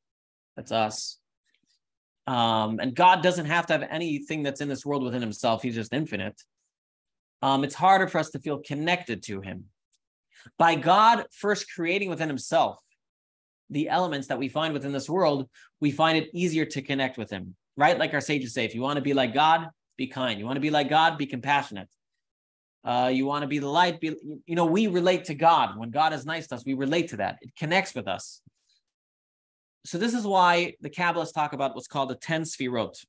[0.56, 1.17] that's us,
[2.28, 5.74] um, and God doesn't have to have anything that's in this world within himself, he's
[5.74, 6.38] just infinite,
[7.40, 9.64] um, it's harder for us to feel connected to him.
[10.58, 12.78] By God first creating within himself
[13.70, 15.48] the elements that we find within this world,
[15.80, 17.98] we find it easier to connect with him, right?
[17.98, 20.38] Like our sages say, if you want to be like God, be kind.
[20.38, 21.88] You want to be like God, be compassionate.
[22.84, 24.14] Uh, you want to be the light, be,
[24.46, 25.78] you know, we relate to God.
[25.78, 27.38] When God is nice to us, we relate to that.
[27.40, 28.42] It connects with us.
[29.88, 33.06] So this is why the Kabbalists talk about what's called the 10 sfirot.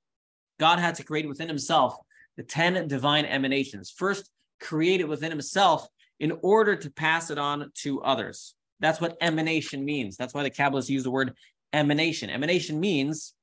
[0.62, 1.98] God had to create within himself
[2.38, 3.92] the 10 divine emanations.
[3.92, 5.86] First, create it within himself
[6.22, 8.56] in order to pass it on to others.
[8.80, 10.16] That's what emanation means.
[10.16, 11.34] That's why the Kabbalists use the word
[11.74, 12.30] emanation.
[12.30, 13.34] Emanation means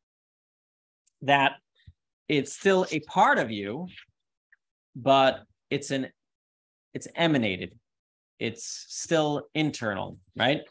[1.20, 1.56] that
[2.30, 3.88] it's still a part of you,
[4.94, 6.08] but it's an
[6.94, 7.78] it's emanated.
[8.38, 10.62] It's still internal, right?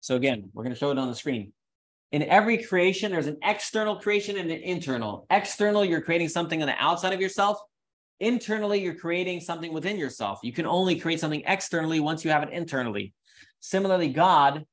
[0.00, 1.54] So again, we're going to show it on the screen.
[2.12, 5.26] In every creation, there's an external creation and an internal.
[5.30, 7.58] External, you're creating something on the outside of yourself.
[8.20, 10.38] Internally, you're creating something within yourself.
[10.42, 13.14] You can only create something externally once you have it internally.
[13.60, 14.66] Similarly, God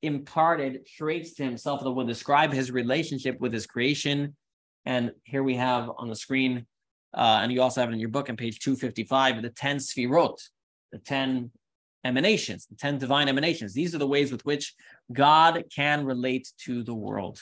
[0.00, 4.34] imparted traits to himself that will describe his relationship with his creation.
[4.86, 6.66] And here we have on the screen,
[7.12, 10.38] uh, and you also have it in your book on page 255, the 10 sfirot,
[10.92, 11.50] the 10
[12.04, 13.74] emanations, the 10 divine emanations.
[13.74, 14.74] These are the ways with which
[15.12, 17.40] God can relate to the world.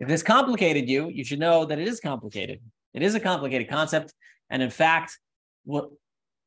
[0.00, 2.60] If this complicated you, you should know that it is complicated.
[2.94, 4.12] It is a complicated concept.
[4.50, 5.18] And in fact,
[5.64, 5.90] what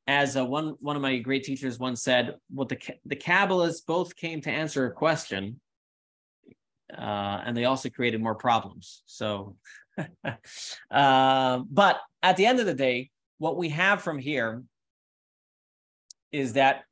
[0.07, 4.15] as uh, one one of my great teachers once said, what the the Kabbalists both
[4.15, 5.59] came to answer a question,
[6.95, 9.01] uh, and they also created more problems.
[9.05, 9.55] So,
[10.91, 14.63] uh, but at the end of the day, what we have from here
[16.35, 16.83] is that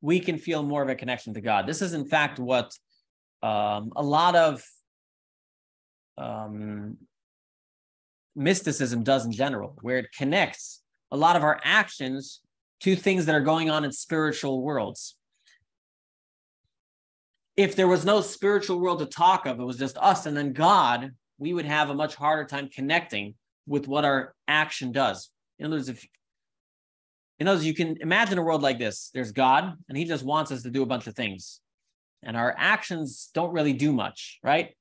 [0.00, 1.66] we can feel more of a connection to God.
[1.66, 2.72] This is, in fact, what
[3.42, 4.62] um, a lot of
[6.18, 6.96] um,
[8.34, 12.40] mysticism does in general, where it connects a lot of our actions
[12.80, 15.16] to things that are going on in spiritual worlds.
[17.56, 20.52] If there was no spiritual world to talk of, it was just us and then
[20.52, 23.34] God, we would have a much harder time connecting
[23.66, 25.30] with what our action does.
[25.58, 26.06] In other words, if
[27.40, 29.10] in other words, you can imagine a world like this.
[29.14, 31.60] There's God, and He just wants us to do a bunch of things.
[32.22, 34.76] And our actions don't really do much, right?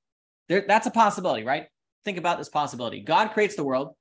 [0.50, 1.68] There, that's a possibility, right?
[2.04, 3.00] Think about this possibility.
[3.00, 3.96] God creates the world.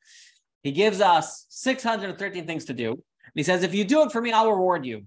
[0.64, 3.00] He gives us 613 things to do And
[3.36, 5.04] he says, if you do it for me, I'll reward you.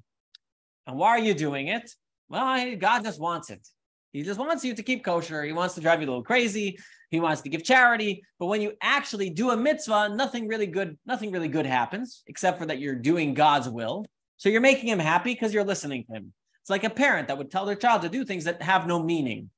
[0.88, 1.92] And why are you doing it?
[2.30, 3.68] Well, God just wants it.
[4.12, 5.44] He just wants you to keep kosher.
[5.44, 6.78] He wants to drive you a little crazy.
[7.10, 8.24] He wants to give charity.
[8.40, 12.60] But when you actually do a mitzvah, nothing really good, nothing really good happens, except
[12.60, 14.06] for that you're doing God's will.
[14.38, 16.34] So you're making him happy because you're listening to him.
[16.62, 19.02] It's like a parent that would tell their child to do things that have no
[19.02, 19.50] meaning.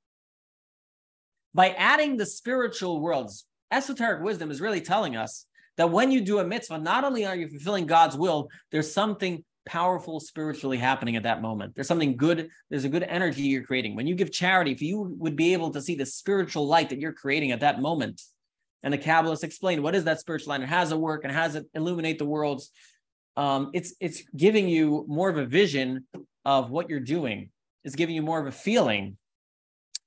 [1.54, 5.45] By adding the spiritual worlds, esoteric wisdom is really telling us
[5.78, 9.43] that when you do a mitzvah, not only are you fulfilling God's will, there's something
[9.66, 11.76] powerful spiritually happening at that moment.
[11.76, 13.95] There's something good, there's a good energy you're creating.
[13.95, 16.99] When you give charity, if you would be able to see the spiritual light that
[16.99, 18.22] you're creating at that moment,
[18.84, 21.55] and the Kabbalists explained what is that spiritual light and does it work and does
[21.55, 22.70] it illuminate the worlds.
[23.38, 26.05] Um, it's it's giving you more of a vision
[26.45, 27.49] of what you're doing.
[27.84, 29.18] It's giving you more of a feeling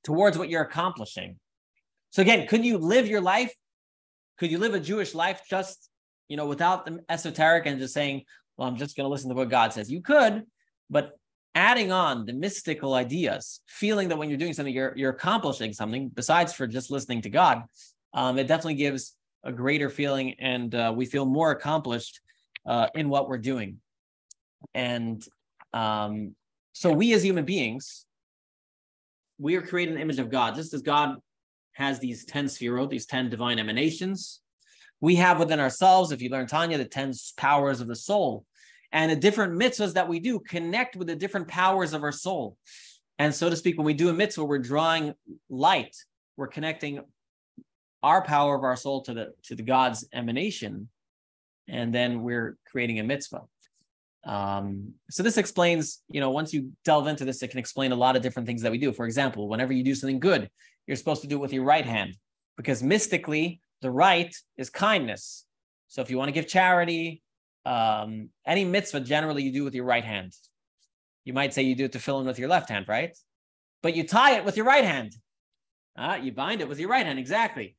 [0.04, 1.38] towards what you're accomplishing.
[2.10, 3.52] So again, could you live your life
[4.38, 5.88] could you live a Jewish life just,
[6.28, 8.22] you know, without the esoteric and just saying,
[8.56, 9.90] well, I'm just going to listen to what God says?
[9.90, 10.44] You could,
[10.90, 11.18] but
[11.54, 16.08] adding on the mystical ideas, feeling that when you're doing something, you're, you're accomplishing something
[16.08, 17.62] besides for just listening to God,
[18.14, 22.20] um, it definitely gives a greater feeling and uh, we feel more accomplished
[22.66, 23.78] uh, in what we're doing.
[24.74, 25.24] And
[25.72, 26.34] um,
[26.72, 28.04] so we as human beings,
[29.38, 31.16] we are created in the image of God, just as God
[31.72, 34.40] has these 10 sfirot, these 10 divine emanations.
[35.00, 38.44] We have within ourselves, if you learn Tanya, the 10 powers of the soul.
[38.92, 42.56] And the different mitzvahs that we do connect with the different powers of our soul.
[43.18, 45.14] And so to speak, when we do a mitzvah, we're drawing
[45.48, 45.96] light.
[46.36, 47.00] We're connecting
[48.02, 50.88] our power of our soul to the to the God's emanation.
[51.68, 53.42] and then we're creating a mitzvah.
[54.24, 57.96] Um, so this explains, you know, once you delve into this, it can explain a
[57.96, 58.92] lot of different things that we do.
[58.92, 60.48] For example, whenever you do something good,
[60.86, 62.16] you're supposed to do it with your right hand
[62.56, 65.44] because mystically, the right is kindness.
[65.88, 67.22] So if you want to give charity,
[67.64, 70.32] um, any mitzvah generally you do with your right hand.
[71.24, 73.16] You might say you do it to fill in with your left hand, right?
[73.82, 75.16] But you tie it with your right hand.
[75.96, 77.76] Uh, you bind it with your right hand, exactly.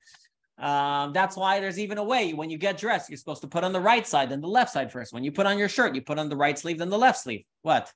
[0.57, 3.63] Um, that's why there's even a way when you get dressed, you're supposed to put
[3.63, 5.13] on the right side, then the left side first.
[5.13, 7.19] When you put on your shirt, you put on the right sleeve, then the left
[7.19, 7.43] sleeve.
[7.61, 7.91] What?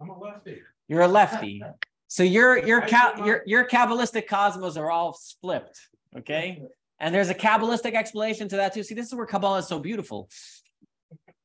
[0.00, 0.62] I'm a lefty.
[0.88, 1.62] You're a lefty.
[2.08, 5.80] So your your ca- your your kabbalistic cosmos are all flipped.
[6.16, 6.62] Okay,
[6.98, 8.82] and there's a kabbalistic explanation to that too.
[8.82, 10.28] See, this is where Kabbalah is so beautiful.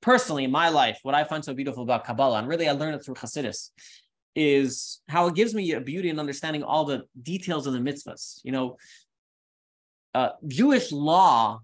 [0.01, 2.95] Personally, in my life, what I find so beautiful about Kabbalah, and really I learned
[2.95, 3.69] it through Hasidus,
[4.35, 8.39] is how it gives me a beauty and understanding all the details of the mitzvahs.
[8.43, 8.77] You know,
[10.15, 11.59] uh, Jewish law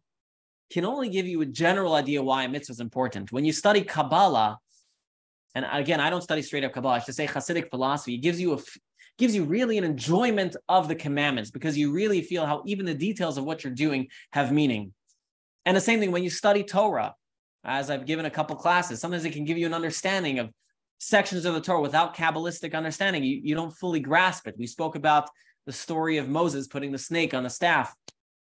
[0.70, 3.32] can only give you a general idea why a mitzvah is important.
[3.32, 4.60] When you study Kabbalah,
[5.56, 6.96] and again, I don't study straight up Kabbalah.
[6.96, 8.16] I should say Hasidic philosophy.
[8.16, 8.58] It gives you a
[9.18, 12.94] gives you really an enjoyment of the commandments because you really feel how even the
[12.94, 14.94] details of what you're doing have meaning.
[15.66, 17.16] And the same thing when you study Torah,
[17.64, 20.50] as I've given a couple classes, sometimes it can give you an understanding of
[21.00, 23.24] sections of the Torah without Kabbalistic understanding.
[23.24, 24.56] You, you don't fully grasp it.
[24.58, 25.30] We spoke about
[25.66, 27.94] the story of Moses putting the snake on the staff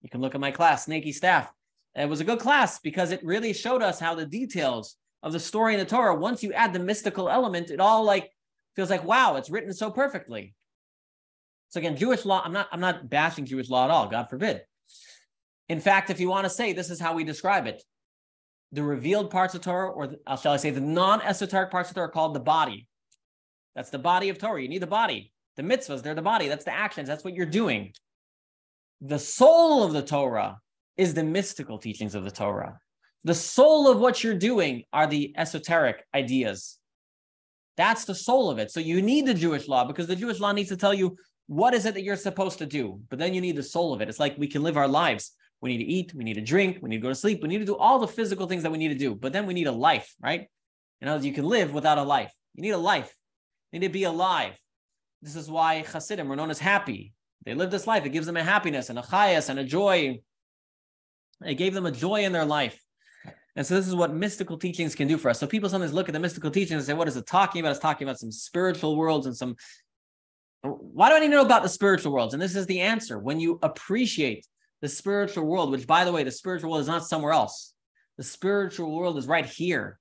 [0.01, 1.51] you can look at my class, Snaky Staff.
[1.95, 5.39] It was a good class because it really showed us how the details of the
[5.39, 8.31] story in the Torah, once you add the mystical element, it all like
[8.75, 10.55] feels like, wow, it's written so perfectly.
[11.71, 14.61] So again, Jewish law, I'm not, I'm not bashing Jewish law at all, God forbid.
[15.67, 17.81] In fact, if you want to say this is how we describe it,
[18.71, 22.09] the revealed parts of Torah, or uh, shall I say, the non-esoteric parts of Torah
[22.09, 22.87] called the body.
[23.75, 24.61] That's the body of Torah.
[24.61, 25.31] You need the body.
[25.57, 26.47] The mitzvahs, they're the body.
[26.47, 27.07] That's the actions.
[27.07, 27.93] That's what you're doing
[29.01, 30.59] the soul of the Torah
[30.95, 32.79] is the mystical teachings of the Torah.
[33.23, 36.77] The soul of what you're doing are the esoteric ideas.
[37.77, 38.71] That's the soul of it.
[38.71, 41.17] So you need the Jewish law because the Jewish law needs to tell you
[41.51, 43.01] what is it that you're supposed to do.
[43.09, 44.07] But then you need the soul of it.
[44.07, 45.33] It's like we can live our lives.
[45.59, 47.49] We need to eat, we need to drink, we need to go to sleep, we
[47.49, 49.15] need to do all the physical things that we need to do.
[49.15, 50.47] But then we need a life, right?
[51.01, 52.31] You know, you can live without a life.
[52.55, 53.13] You need a life.
[53.73, 54.53] You need to be alive.
[55.21, 57.11] This is why Hasidim are known as happy.
[57.45, 58.05] They live this life.
[58.05, 60.21] It gives them a happiness and a chayus and a joy.
[61.45, 62.81] It gave them a joy in their life.
[63.57, 65.39] And so this is what mystical teachings can do for us.
[65.41, 67.71] So people sometimes look at the mystical teachings and say, what is it talking about?
[67.71, 69.57] It's talking about some spiritual worlds and some.
[70.63, 72.33] Why do I need to know about the spiritual worlds?
[72.33, 73.17] And this is the answer.
[73.17, 74.45] When you appreciate
[74.81, 77.73] the spiritual world, which by the way, the spiritual world is not somewhere else.
[78.17, 79.99] The spiritual world is right here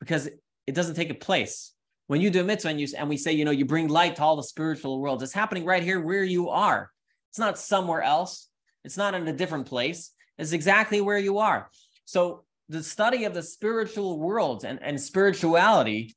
[0.00, 0.28] because
[0.66, 1.74] it doesn't take a place
[2.06, 4.16] when you do a mitzvah and, you, and we say, you know, you bring light
[4.16, 6.90] to all the spiritual worlds, it's happening right here where you are.
[7.30, 8.48] It's not somewhere else.
[8.84, 10.10] It's not in a different place.
[10.36, 11.70] It's exactly where you are.
[12.04, 16.14] So the study of the spiritual world and, and spirituality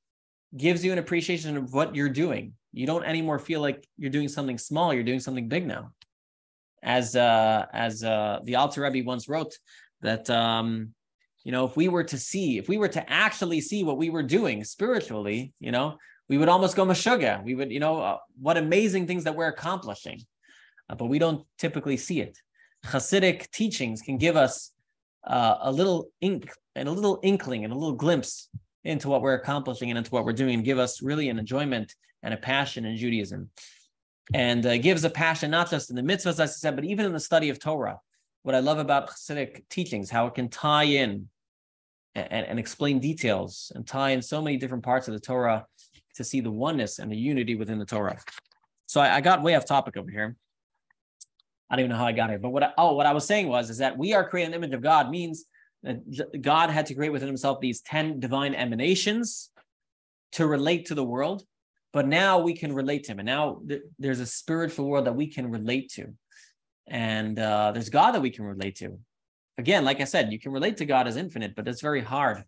[0.55, 2.53] gives you an appreciation of what you're doing.
[2.73, 4.93] You don't anymore feel like you're doing something small.
[4.93, 5.91] You're doing something big now.
[6.83, 9.53] As uh, as uh, the Alter Rebbe once wrote
[10.01, 10.93] that um,
[11.47, 14.09] you know, if we were to see, if we were to actually see what we
[14.09, 17.41] were doing spiritually, you know, we would almost go mashuga.
[17.41, 20.19] We would, you know, uh, what amazing things that we're accomplishing,
[20.89, 22.37] uh, but we don't typically see it.
[22.85, 24.73] Hasidic teachings can give us
[25.25, 28.49] uh, a little ink and a little inkling and a little glimpse
[28.87, 31.93] into what we're accomplishing and into what we're doing, and give us really an enjoyment
[32.23, 33.49] and a passion in Judaism,
[34.33, 37.05] and uh, gives a passion not just in the mitzvahs, as I said, but even
[37.05, 37.99] in the study of Torah.
[38.43, 41.27] What I love about Hasidic teachings, how it can tie in
[42.15, 45.65] and, and explain details and tie in so many different parts of the Torah
[46.15, 48.17] to see the oneness and the unity within the Torah.
[48.85, 50.35] So I, I got way off topic over here.
[51.69, 53.25] I don't even know how I got here, but what I, oh, what I was
[53.25, 55.45] saying was is that we are creating the image of God means
[56.41, 59.49] God had to create within Himself these ten divine emanations
[60.33, 61.43] to relate to the world,
[61.93, 65.15] but now we can relate to Him, and now th- there's a spiritual world that
[65.15, 66.13] we can relate to,
[66.87, 68.99] and uh, there's God that we can relate to,
[69.57, 72.43] again, like I said, you can relate to God as infinite, but it's very hard.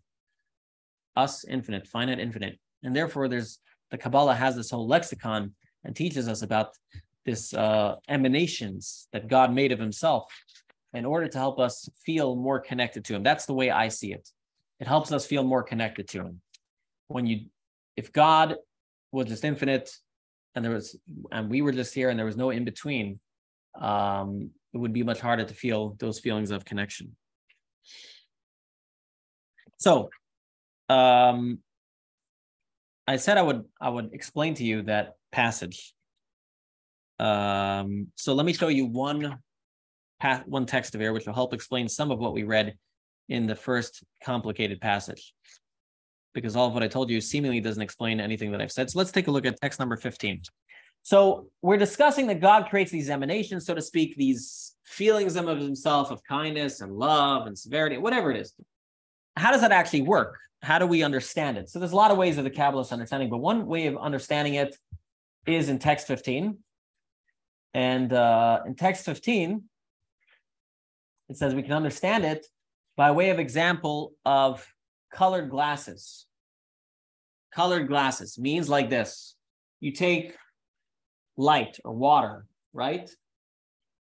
[1.16, 2.58] Us infinite, finite, infinite.
[2.82, 3.58] And therefore, there's
[3.90, 6.68] the Kabbalah has this whole lexicon and teaches us about
[7.26, 10.32] this uh, emanations that God made of himself
[10.92, 13.22] in order to help us feel more connected to him.
[13.22, 14.28] That's the way I see it.
[14.80, 16.40] It helps us feel more connected to him.
[17.08, 17.46] When you,
[17.96, 18.56] if God
[19.12, 19.90] was just infinite
[20.54, 20.96] and there was,
[21.30, 23.20] and we were just here and there was no in between,
[23.80, 27.16] um, it would be much harder to feel those feelings of connection.
[29.78, 30.10] So,
[30.88, 31.60] um,
[33.10, 35.94] I said I would I would explain to you that passage.
[37.18, 39.38] Um, so let me show you one
[40.20, 42.74] path, one text of air, which will help explain some of what we read
[43.28, 45.34] in the first complicated passage
[46.32, 48.90] because all of what I told you seemingly doesn't explain anything that I've said.
[48.90, 50.42] So let's take a look at text number 15.
[51.02, 56.10] So we're discussing that God creates these emanations, so to speak, these feelings of himself
[56.10, 58.52] of kindness and love and severity, whatever it is.
[59.36, 60.38] How does that actually work?
[60.62, 61.70] How do we understand it?
[61.70, 64.54] So there's a lot of ways of the Kabbalist understanding, but one way of understanding
[64.54, 64.76] it
[65.46, 66.58] is in text 15.
[67.72, 69.62] And uh, in text 15,
[71.30, 72.44] it says we can understand it
[72.96, 74.66] by way of example of
[75.14, 76.26] colored glasses.
[77.54, 79.36] Colored glasses means like this.
[79.78, 80.36] You take
[81.36, 83.08] light or water, right?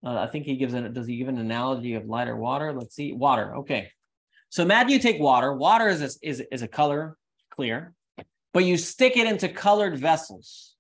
[0.06, 2.72] Uh, I think he gives an, does he give an analogy of light or water?
[2.72, 3.56] Let's see, water.
[3.58, 3.90] Okay.
[4.50, 5.54] So imagine you take water.
[5.54, 7.18] Water is a, is, is a color,
[7.50, 7.94] clear,
[8.54, 10.76] but you stick it into colored vessels.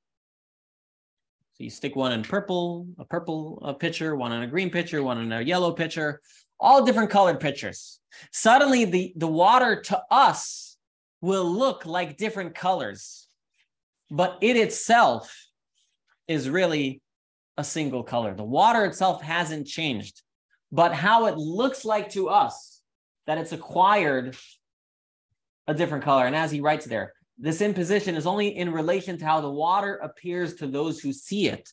[1.58, 5.02] So you stick one in purple, a purple uh, pitcher, one in a green pitcher,
[5.02, 6.22] one in a yellow pitcher,
[6.60, 8.00] all different colored pitchers.
[8.32, 10.78] Suddenly, the, the water to us
[11.20, 13.28] will look like different colors,
[14.12, 15.36] but it itself
[16.28, 17.02] is really
[17.58, 18.36] a single color.
[18.36, 20.22] The water itself hasn't changed,
[20.72, 22.84] but how it looks like to us
[23.26, 24.38] that it's acquired
[25.66, 26.28] a different color.
[26.28, 29.96] And as he writes there, this imposition is only in relation to how the water
[29.98, 31.70] appears to those who see it,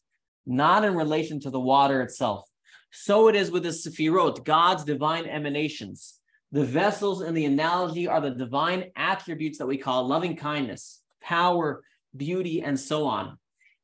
[0.47, 2.49] not in relation to the water itself.
[2.91, 6.21] So it is with the Sefirot, God's divine emanations.
[6.53, 11.83] The vessels in the analogy are the divine attributes that we call loving kindness, power,
[12.17, 13.39] beauty, and so on.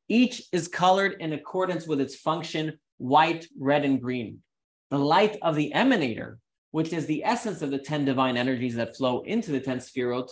[0.09, 4.43] Each is colored in accordance with its function white, red, and green.
[4.91, 6.37] The light of the emanator,
[6.71, 10.31] which is the essence of the 10 divine energies that flow into the 10 Sefirot,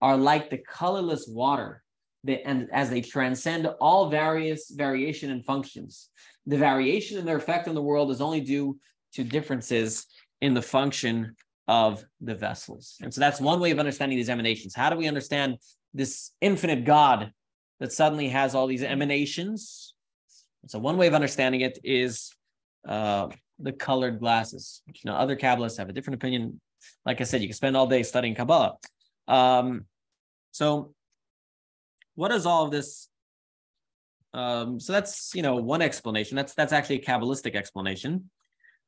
[0.00, 1.82] are like the colorless water,
[2.26, 6.08] and as they transcend all various variation and functions.
[6.46, 8.78] The variation in their effect on the world is only due
[9.14, 10.06] to differences
[10.40, 11.36] in the function
[11.68, 12.96] of the vessels.
[13.00, 14.74] And so that's one way of understanding these emanations.
[14.74, 15.58] How do we understand
[15.94, 17.32] this infinite God
[17.78, 19.94] that suddenly has all these emanations?
[20.66, 22.32] So one way of understanding it is
[22.86, 23.28] uh,
[23.58, 24.82] the colored glasses.
[24.86, 26.60] You know, other Kabbalists have a different opinion.
[27.06, 28.76] Like I said, you can spend all day studying Kabbalah.
[29.28, 29.86] Um,
[30.52, 30.94] so,
[32.14, 33.08] what is all of this?
[34.32, 36.36] Um, so that's you know one explanation.
[36.36, 38.30] That's that's actually a kabbalistic explanation.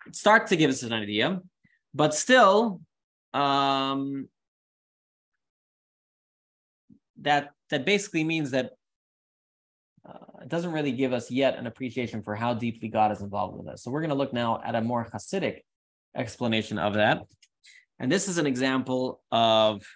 [0.06, 1.40] It starts to give us an idea,
[1.94, 2.80] but still,
[3.34, 4.28] um,
[7.20, 8.72] that that basically means that
[10.08, 13.56] uh, it doesn't really give us yet an appreciation for how deeply God is involved
[13.56, 13.82] with us.
[13.82, 15.60] So we're going to look now at a more Hasidic
[16.16, 17.22] explanation of that.
[17.98, 19.86] And this is an example of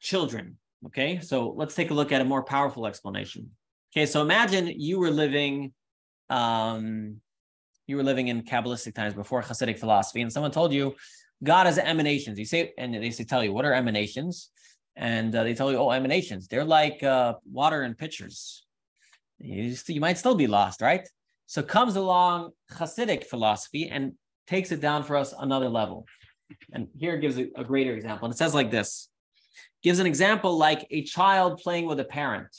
[0.00, 0.56] children.
[0.86, 3.50] Okay, so let's take a look at a more powerful explanation.
[3.92, 5.72] Okay, so imagine you were living,
[6.30, 7.16] um,
[7.86, 10.94] you were living in Kabbalistic times before Hasidic philosophy, and someone told you
[11.44, 12.38] God has emanations.
[12.38, 14.50] You say, and they say, tell you what are emanations,
[14.96, 16.48] and uh, they tell you, oh, emanations.
[16.48, 18.64] They're like uh, water in pitchers.
[19.38, 21.06] You, you might still be lost, right?
[21.46, 24.12] So comes along Hasidic philosophy and
[24.46, 26.06] takes it down for us another level.
[26.72, 28.26] And here gives a, a greater example.
[28.26, 29.09] And it says like this
[29.82, 32.54] gives an example like a child playing with a parent.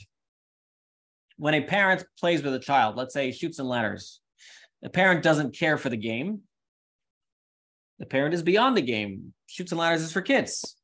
[1.38, 4.20] When a parent plays with a child, let's say Chutes and Ladders,
[4.82, 6.42] the parent doesn't care for the game.
[8.00, 9.34] The parent is beyond the game.
[9.48, 10.76] Chutes and Ladders is for kids.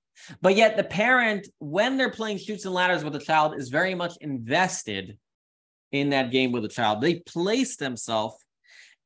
[0.41, 3.95] But yet, the parent, when they're playing Chutes and Ladders with a child, is very
[3.95, 5.17] much invested
[5.91, 7.01] in that game with the child.
[7.01, 8.35] They place themselves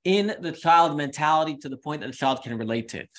[0.04, 3.10] in the child mentality to the point that the child can relate to it.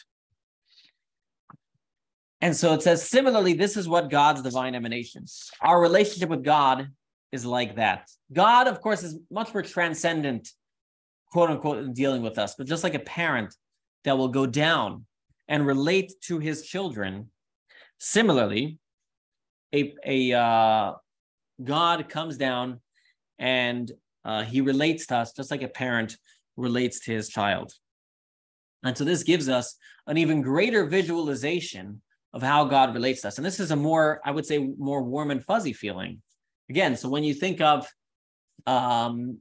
[2.42, 5.48] And so it says, similarly, this is what God's divine emanations.
[5.60, 6.88] Our relationship with God
[7.30, 8.10] is like that.
[8.32, 10.48] God, of course, is much more transcendent,
[11.30, 13.54] quote unquote, in dealing with us, but just like a parent
[14.02, 15.06] that will go down
[15.46, 17.30] and relate to his children.
[17.98, 18.80] Similarly,
[19.72, 20.94] a, a uh,
[21.62, 22.80] God comes down
[23.38, 23.90] and
[24.24, 26.16] uh, he relates to us just like a parent
[26.56, 27.72] relates to his child.
[28.82, 29.76] And so this gives us
[30.08, 32.02] an even greater visualization
[32.32, 33.38] of how God relates to us.
[33.38, 36.22] And this is a more, I would say, more warm and fuzzy feeling.
[36.70, 37.86] Again, so when you think of
[38.66, 39.38] um,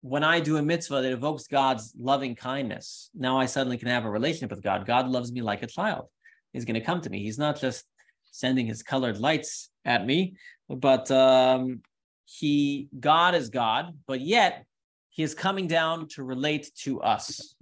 [0.00, 4.04] when I do a mitzvah that evokes God's loving kindness, now I suddenly can have
[4.04, 4.86] a relationship with God.
[4.86, 6.06] God loves me like a child.
[6.52, 7.22] He's going to come to me.
[7.22, 7.84] He's not just
[8.30, 10.34] sending his colored lights at me,
[10.68, 11.82] but um,
[12.24, 14.64] he, God is God, but yet
[15.10, 17.54] he is coming down to relate to us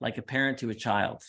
[0.00, 1.22] like a parent to a child.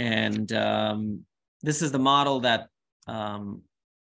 [0.00, 1.26] And um,
[1.62, 2.68] this is the model that
[3.06, 3.60] um,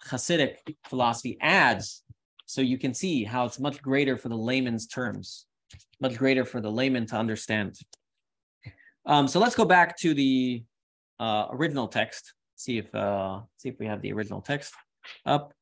[0.04, 0.58] Hasidic
[0.90, 2.04] philosophy adds.
[2.46, 5.46] So you can see how it's much greater for the layman's terms,
[6.02, 7.78] much greater for the layman to understand.
[9.06, 10.64] Um, so let's go back to the
[11.22, 12.34] uh, original text.
[12.58, 14.74] See if uh, see if we have the original text
[15.26, 15.54] up.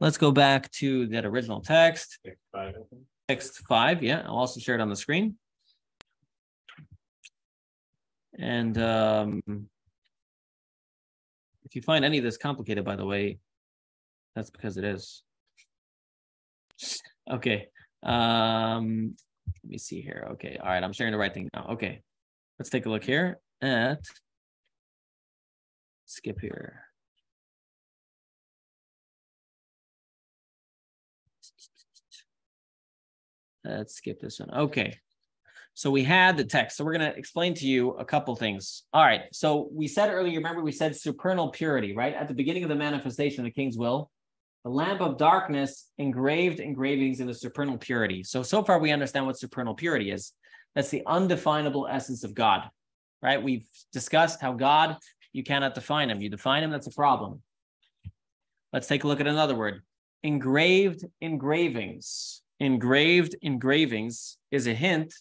[0.00, 2.20] Let's go back to that original text.
[3.28, 4.22] Text five, yeah.
[4.24, 5.36] I'll also share it on the screen.
[8.38, 9.68] And um,
[11.74, 13.40] if you find any of this complicated, by the way,
[14.36, 15.24] that's because it is.
[17.28, 17.66] Okay.
[18.04, 19.16] Um,
[19.64, 20.28] let me see here.
[20.34, 20.56] Okay.
[20.62, 20.84] All right.
[20.84, 21.66] I'm sharing the right thing now.
[21.70, 22.00] Okay.
[22.60, 24.04] Let's take a look here at
[26.04, 26.80] skip here.
[33.64, 34.50] Let's skip this one.
[34.56, 35.00] Okay.
[35.74, 36.76] So we had the text.
[36.76, 38.84] So we're going to explain to you a couple things.
[38.92, 39.22] All right.
[39.32, 42.14] So we said earlier, remember we said supernal purity, right?
[42.14, 44.10] At the beginning of the manifestation of the king's will,
[44.62, 48.22] the lamp of darkness engraved engravings in the supernal purity.
[48.22, 50.32] So, so far we understand what supernal purity is.
[50.74, 52.62] That's the undefinable essence of God,
[53.20, 53.42] right?
[53.42, 54.96] We've discussed how God,
[55.32, 56.20] you cannot define him.
[56.20, 57.42] You define him, that's a problem.
[58.72, 59.82] Let's take a look at another word.
[60.22, 62.42] Engraved engravings.
[62.60, 65.12] Engraved engravings is a hint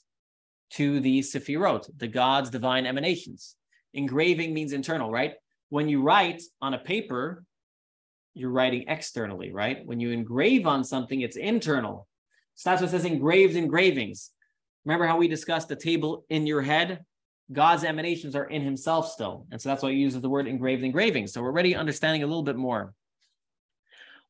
[0.74, 3.56] to the Sefirot, the God's divine emanations.
[3.94, 5.34] Engraving means internal, right?
[5.70, 7.44] When you write on a paper,
[8.34, 9.86] you're writing externally, right?
[9.86, 12.08] When you engrave on something, it's internal.
[12.56, 14.32] So that's what says engraved engravings.
[14.86, 17.06] Remember how we discussed the table in your head?
[17.52, 19.46] God's emanations are in himself still.
[19.52, 21.28] And so that's why he uses the word engraved engraving.
[21.28, 22.94] So we're already understanding a little bit more.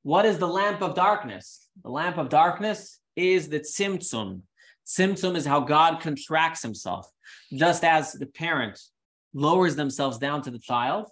[0.01, 1.69] What is the lamp of darkness?
[1.83, 4.41] The lamp of darkness is the tzimtzum,
[4.85, 7.07] Tzimtzum is how God contracts himself.
[7.53, 8.79] Just as the parent
[9.33, 11.09] lowers themselves down to the child,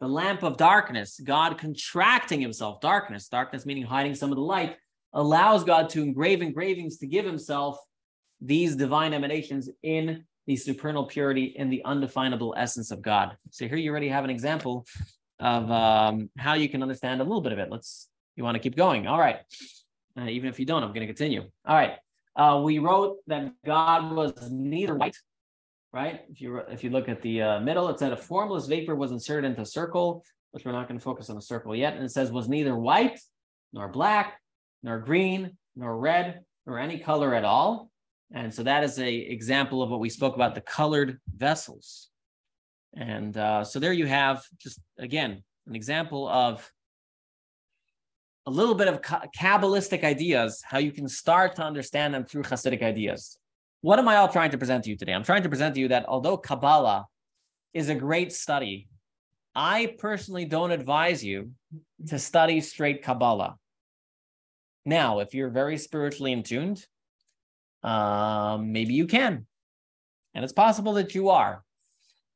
[0.00, 4.76] the lamp of darkness, God contracting himself, darkness, darkness meaning hiding some of the light,
[5.12, 7.78] allows God to engrave engravings to give himself
[8.40, 13.36] these divine emanations in the supernal purity, in the undefinable essence of God.
[13.50, 14.86] So here you already have an example
[15.40, 17.68] of um, how you can understand a little bit of it.
[17.70, 19.06] Let's, you want to keep going.
[19.06, 19.40] All right.
[20.16, 21.42] Uh, even if you don't, I'm going to continue.
[21.66, 21.96] All right.
[22.38, 25.16] Uh, we wrote that God was neither white,
[25.92, 26.20] right?
[26.30, 29.10] If you if you look at the uh, middle, it said a formless vapor was
[29.10, 30.22] inserted into a circle,
[30.52, 31.94] which we're not going to focus on the circle yet.
[31.94, 33.18] And it says was neither white,
[33.72, 34.40] nor black,
[34.84, 37.90] nor green, nor red, nor any color at all.
[38.32, 42.08] And so that is a example of what we spoke about the colored vessels.
[42.94, 46.70] And uh, so there you have just again an example of
[48.48, 52.82] a little bit of Kabbalistic ideas, how you can start to understand them through Hasidic
[52.82, 53.36] ideas.
[53.82, 55.12] What am I all trying to present to you today?
[55.12, 57.04] I'm trying to present to you that although Kabbalah
[57.74, 58.88] is a great study,
[59.54, 61.50] I personally don't advise you
[62.06, 63.56] to study straight Kabbalah.
[64.86, 66.86] Now, if you're very spiritually in tuned,
[67.82, 69.46] um, maybe you can.
[70.34, 71.62] And it's possible that you are.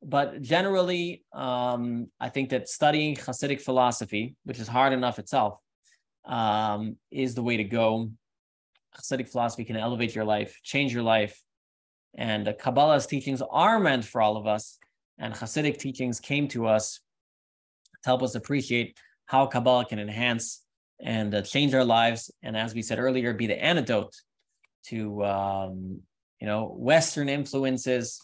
[0.02, 5.61] But generally, um, I think that studying Hasidic philosophy, which is hard enough itself,
[6.24, 8.10] um, is the way to go.
[8.96, 11.40] Hasidic philosophy can elevate your life, change your life.
[12.14, 14.78] And uh, Kabbalah's teachings are meant for all of us.
[15.18, 17.00] And Hasidic teachings came to us
[18.02, 20.62] to help us appreciate how Kabbalah can enhance
[21.00, 22.30] and uh, change our lives.
[22.42, 24.14] And as we said earlier, be the antidote
[24.86, 26.00] to, um,
[26.40, 28.20] you know, Western influences.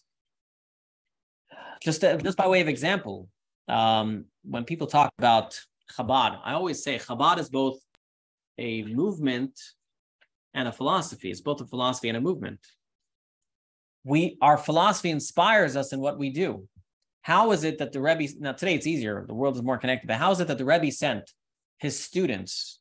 [1.83, 3.29] Just, uh, just by way of example,
[3.69, 5.59] um, when people talk about
[5.97, 7.79] Chabad, I always say Chabad is both
[8.59, 9.59] a movement
[10.55, 11.31] and a philosophy.
[11.31, 12.61] It's both a philosophy and a movement.
[14.05, 16.69] We our philosophy inspires us in what we do.
[17.23, 20.07] How is it that the Rebbe now today it's easier, the world is more connected,
[20.07, 21.31] but how is it that the Rebbe sent
[21.79, 22.81] his students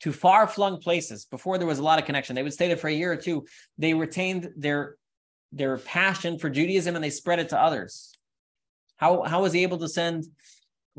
[0.00, 2.36] to far-flung places before there was a lot of connection?
[2.36, 3.46] They would stay there for a year or two.
[3.78, 4.96] They retained their
[5.52, 8.16] their passion for Judaism and they spread it to others.
[8.96, 10.26] How how was he able to send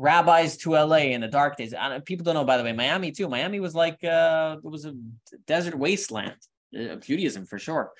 [0.02, 1.72] rabbis to LA in the dark days.
[2.04, 3.28] people don't know, by the way, Miami too.
[3.28, 4.94] Miami was like uh, it was a
[5.46, 6.34] desert wasteland,
[6.78, 7.92] uh, Judaism for sure.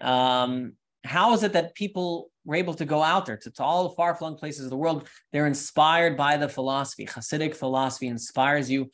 [0.00, 0.72] Um,
[1.04, 3.94] how is it that people were able to go out there to, to all the
[3.94, 5.08] far-flung places of the world?
[5.32, 7.06] They're inspired by the philosophy.
[7.06, 8.90] Hasidic philosophy inspires you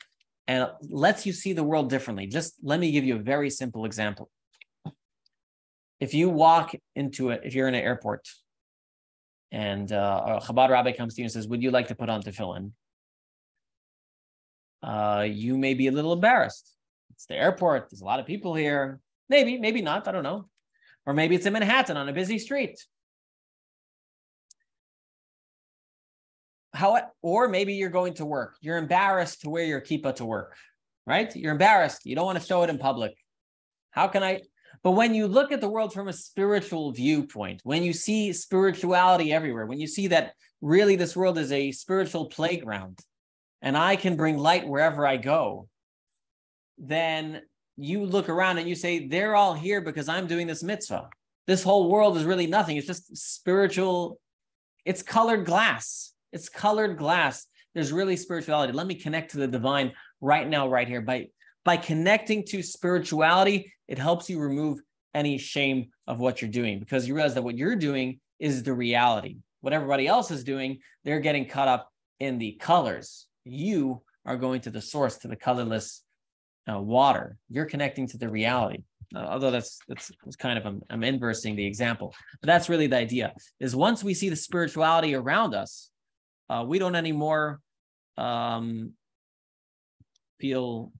[0.48, 2.27] and lets you see the world differently.
[2.27, 4.28] Just let me give you a very simple example.
[6.01, 8.28] If you walk into it, if you're in an airport
[9.53, 12.23] and uh, Chabad rabbi comes to you and says, "Would you like to put on
[12.23, 12.73] tefillin?"
[14.83, 16.74] Uh, you may be a little embarrassed.
[17.15, 17.91] It's the airport.
[17.91, 19.01] There's a lot of people here.
[19.29, 20.09] Maybe, maybe not.
[20.09, 20.49] I don't know.
[21.07, 22.85] Or maybe it's in Manhattan on a busy street.
[26.73, 27.01] How?
[27.20, 28.57] Or maybe you're going to work.
[28.61, 30.57] You're embarrassed to wear your kippah to work,
[31.07, 31.35] right?
[31.37, 32.07] You're embarrassed.
[32.07, 33.12] You don't want to show it in public.
[33.91, 34.41] How can I?
[34.82, 39.32] But when you look at the world from a spiritual viewpoint, when you see spirituality
[39.32, 42.99] everywhere, when you see that really this world is a spiritual playground
[43.61, 45.69] and I can bring light wherever I go,
[46.78, 47.43] then
[47.77, 51.09] you look around and you say, they're all here because I'm doing this mitzvah.
[51.47, 52.77] This whole world is really nothing.
[52.77, 54.19] It's just spiritual,
[54.85, 56.12] it's colored glass.
[56.32, 57.47] It's colored glass.
[57.74, 58.73] There's really spirituality.
[58.73, 61.01] Let me connect to the divine right now, right here.
[61.01, 61.28] By
[61.64, 64.80] by connecting to spirituality, it helps you remove
[65.14, 68.72] any shame of what you're doing because you realize that what you're doing is the
[68.72, 69.39] reality.
[69.60, 73.26] What everybody else is doing, they're getting caught up in the colors.
[73.44, 76.02] You are going to the source, to the colorless
[76.70, 77.36] uh, water.
[77.48, 78.82] You're connecting to the reality.
[79.14, 82.86] Uh, although that's that's, that's kind of I'm, I'm inversing the example, but that's really
[82.86, 83.34] the idea.
[83.60, 85.90] Is once we see the spirituality around us,
[86.48, 87.60] uh, we don't anymore
[88.16, 88.93] um,
[90.40, 90.93] feel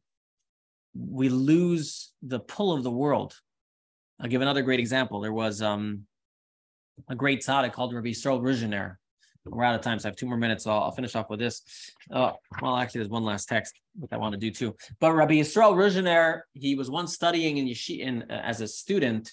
[0.95, 3.35] we lose the pull of the world.
[4.21, 5.21] I'll give another great example.
[5.21, 6.07] There was um,
[7.09, 8.97] a great tzaddik called Rabbi Yisrael Ruzhiner.
[9.45, 10.65] We're out of time, so I have two more minutes.
[10.65, 11.63] So I'll, I'll finish off with this.
[12.11, 14.77] Uh, well, actually, there's one last text that I want to do too.
[15.01, 19.33] But Rabbi Yisrael Ruzhiner, he was once studying in Yeshiva in, uh, as a student,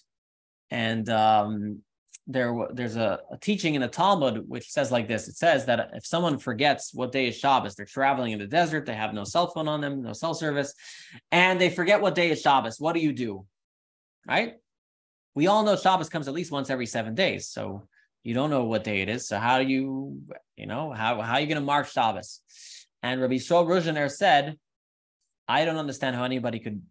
[0.72, 1.84] and um,
[2.30, 5.28] there there's a, a, teaching in the Talmud which says like this.
[5.28, 8.86] It says that if someone forgets what day is Shabbos, they're traveling in the desert,
[8.86, 10.74] they have no cell phone on them, no cell service,
[11.32, 12.80] and they forget what day is Shabbos.
[12.80, 13.46] What do you do?
[14.28, 14.54] Right?
[15.34, 17.50] We all know Shabbos comes at least once every seven days.
[17.50, 17.88] So
[18.24, 19.28] you don't know what day it is.
[19.28, 20.22] So how do you,
[20.56, 22.42] you know, how, how are you going to mark Shabbos?
[23.02, 24.58] And Rabbi Shol Ruzhiner said,
[25.48, 26.84] I don't understand how anybody could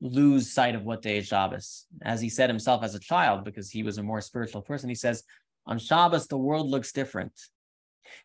[0.00, 1.86] lose sight of what day is Shabbos.
[2.02, 4.94] As he said himself as a child, because he was a more spiritual person, he
[4.94, 5.24] says,
[5.66, 7.32] on Shabbos, the world looks different.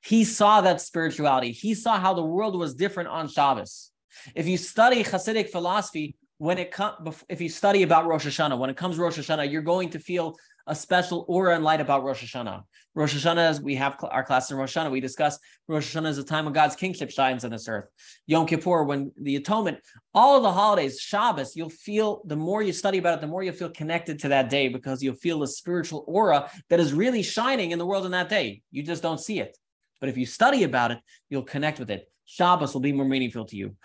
[0.02, 1.52] He saw that spirituality.
[1.52, 3.92] He saw how the world was different on Shabbos.
[4.36, 8.70] If you study Hasidic philosophy, when it comes, if you study about Rosh Hashanah, when
[8.70, 10.36] it comes Rosh Hashanah, you're going to feel
[10.68, 12.64] a special aura and light about Rosh Hashanah.
[12.96, 16.18] Rosh Hashanah, as we have our class in Rosh Hashanah, we discuss Rosh Hashanah is
[16.20, 17.86] a time when God's kingship shines on this earth.
[18.28, 19.80] Yom Kippur, when the atonement,
[20.14, 23.44] all of the holidays, Shabbos, you'll feel the more you study about it, the more
[23.44, 27.24] you'll feel connected to that day because you'll feel a spiritual aura that is really
[27.24, 28.62] shining in the world in that day.
[28.72, 29.58] You just don't see it.
[30.00, 31.00] But if you study about it,
[31.30, 32.10] you'll connect with it.
[32.26, 33.76] Shabbos will be more meaningful to you.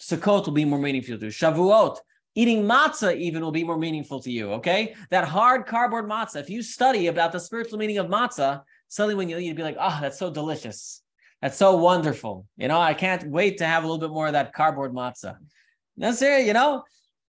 [0.00, 1.30] Sukkot will be more meaningful to you.
[1.30, 1.98] Shavuot,
[2.36, 4.94] Eating matzah even will be more meaningful to you, okay?
[5.10, 9.28] That hard cardboard matzah, if you study about the spiritual meaning of matzah, suddenly when
[9.28, 11.02] you eat, you'd be like, oh, that's so delicious.
[11.40, 12.46] That's so wonderful.
[12.56, 15.36] You know, I can't wait to have a little bit more of that cardboard matzah.
[15.96, 16.82] That's you know?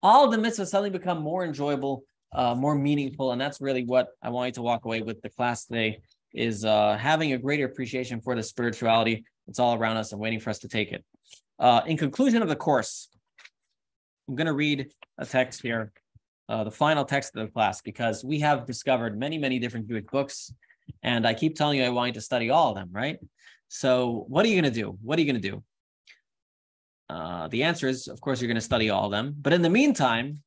[0.04, 2.04] All the mitzvahs suddenly become more enjoyable,
[2.34, 3.32] uh, more meaningful.
[3.32, 6.02] And that's really what I want you to walk away with the class today
[6.34, 10.40] is uh, having a greater appreciation for the spirituality that's all around us and waiting
[10.40, 11.04] for us to take it.
[11.60, 13.10] Uh, in conclusion of the course,
[14.32, 14.88] I'm going to read
[15.18, 15.92] a text here,
[16.48, 20.06] uh, the final text of the class, because we have discovered many, many different Jewish
[20.10, 20.54] books.
[21.04, 23.20] And I keep telling you I want you to study all of them, right?
[23.68, 24.98] So, what are you going to do?
[25.02, 25.64] What are you going to do?
[27.10, 29.36] Uh, the answer is, of course, you're going to study all of them.
[29.38, 30.38] But in the meantime,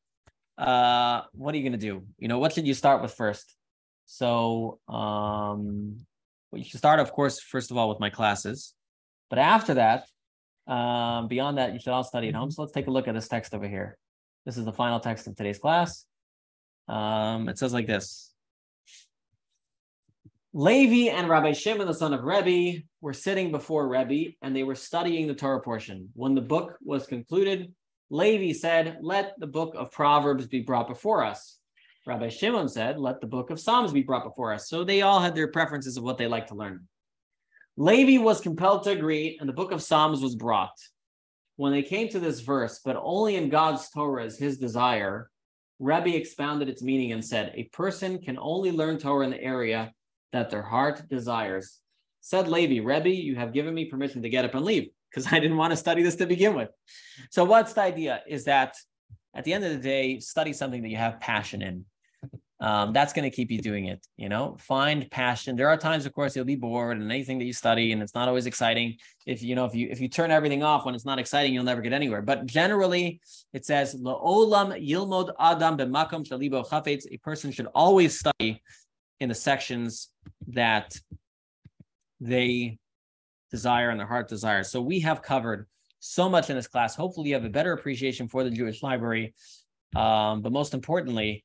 [0.57, 2.07] uh, what are you going to do?
[2.19, 3.55] You know, what should you start with first?
[4.07, 5.99] So, um,
[6.51, 8.73] well, you should start, of course, first of all, with my classes.
[9.29, 10.07] But after that,
[10.67, 12.51] um, beyond that, you should all study at home.
[12.51, 13.99] So let's take a look at this text over here.
[14.47, 16.05] This is the final text of today's class.
[16.89, 18.33] Um, it says like this.
[20.53, 24.77] Levi and Rabbi Shimon, the son of Rebbe, were sitting before Rebbe and they were
[24.77, 26.11] studying the Torah portion.
[26.15, 27.73] When the book was concluded,
[28.11, 31.59] Levi said, Let the book of Proverbs be brought before us.
[32.07, 34.69] Rabbi Shimon said, Let the book of Psalms be brought before us.
[34.69, 36.87] So they all had their preferences of what they like to learn.
[37.77, 40.77] Levi was compelled to agree, and the book of Psalms was brought.
[41.57, 45.29] When they came to this verse, but only in God's Torah is his desire,
[45.81, 49.93] Rebbe expounded its meaning and said, A person can only learn Torah in the area
[50.33, 51.81] that their heart desires.
[52.21, 55.41] Said Levi, Rebbe, you have given me permission to get up and leave because I
[55.41, 56.71] didn't want to study this to begin with.
[57.31, 58.23] So, what's the idea?
[58.29, 58.77] Is that
[59.35, 61.85] at the end of the day, study something that you have passion in
[62.61, 64.57] um, that's going to keep you doing it you know?
[64.61, 65.57] Find passion.
[65.57, 68.15] There are times of course you'll be bored and anything that you study and it's
[68.15, 68.97] not always exciting.
[69.27, 71.65] If you know if you if you turn everything off when it's not exciting you'll
[71.65, 72.23] never get anywhere.
[72.23, 73.21] But generally
[73.53, 77.07] it says la'olam yilmod adam b'makom shalibo chafetz.
[77.11, 78.63] A person should always study
[79.21, 80.11] in the sections
[80.49, 80.97] that
[82.21, 82.79] they
[83.51, 84.71] desire and their heart desires.
[84.71, 85.67] So we have covered
[86.01, 86.95] so much in this class.
[86.95, 89.35] Hopefully you have a better appreciation for the jewish library.
[89.97, 91.45] Um, but most importantly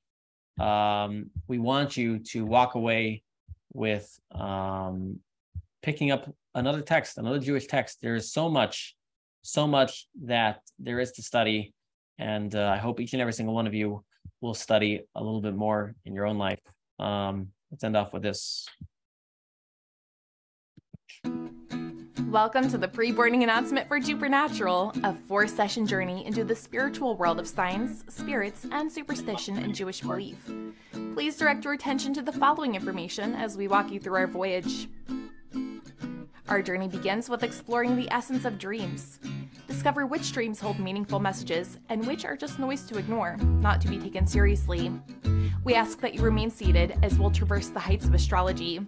[0.59, 3.23] um, we want you to walk away
[3.73, 5.19] with um,
[5.81, 7.99] picking up another text, another Jewish text.
[8.01, 8.95] There is so much,
[9.41, 11.73] so much that there is to study.
[12.17, 14.03] And uh, I hope each and every single one of you
[14.41, 16.59] will study a little bit more in your own life.
[16.99, 18.67] Um, let's end off with this.
[22.29, 27.17] Welcome to the pre boarding announcement for Supernatural, a four session journey into the spiritual
[27.17, 30.37] world of science, spirits, and superstition in Jewish belief.
[31.15, 34.87] Please direct your attention to the following information as we walk you through our voyage.
[36.49, 39.19] Our journey begins with exploring the essence of dreams.
[39.65, 43.87] Discover which dreams hold meaningful messages and which are just noise to ignore, not to
[43.87, 44.91] be taken seriously.
[45.63, 48.85] We ask that you remain seated as we'll traverse the heights of astrology.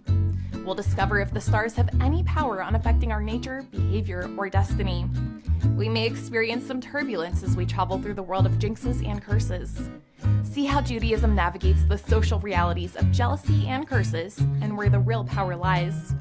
[0.64, 5.06] We'll discover if the stars have any power on affecting our nature, behavior, or destiny.
[5.76, 9.90] We may experience some turbulence as we travel through the world of jinxes and curses.
[10.44, 15.24] See how Judaism navigates the social realities of jealousy and curses and where the real
[15.24, 16.14] power lies.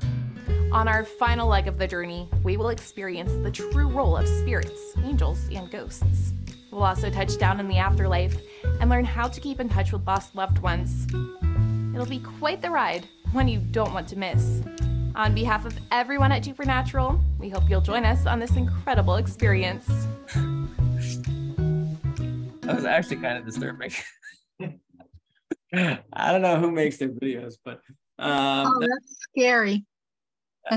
[0.72, 4.94] On our final leg of the journey, we will experience the true role of spirits,
[5.04, 6.34] angels, and ghosts.
[6.72, 8.38] We'll also touch down in the afterlife
[8.80, 11.06] and learn how to keep in touch with lost loved ones.
[11.94, 14.62] It'll be quite the ride, one you don't want to miss.
[15.16, 19.86] On behalf of everyone at Supernatural, we hope you'll join us on this incredible experience.
[22.62, 23.92] That was actually kind of disturbing.
[25.74, 27.82] I don't know who makes their videos, but
[28.20, 29.86] um, oh, that's scary.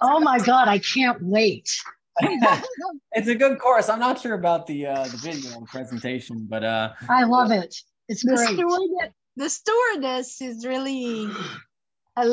[0.00, 1.70] oh my god, I can't wait.
[3.12, 3.88] it's a good course.
[3.88, 7.74] I'm not sure about the uh, the video presentation, but uh, I love it.
[8.08, 8.54] It's the great.
[8.54, 11.30] Stewardess, the stewardess is really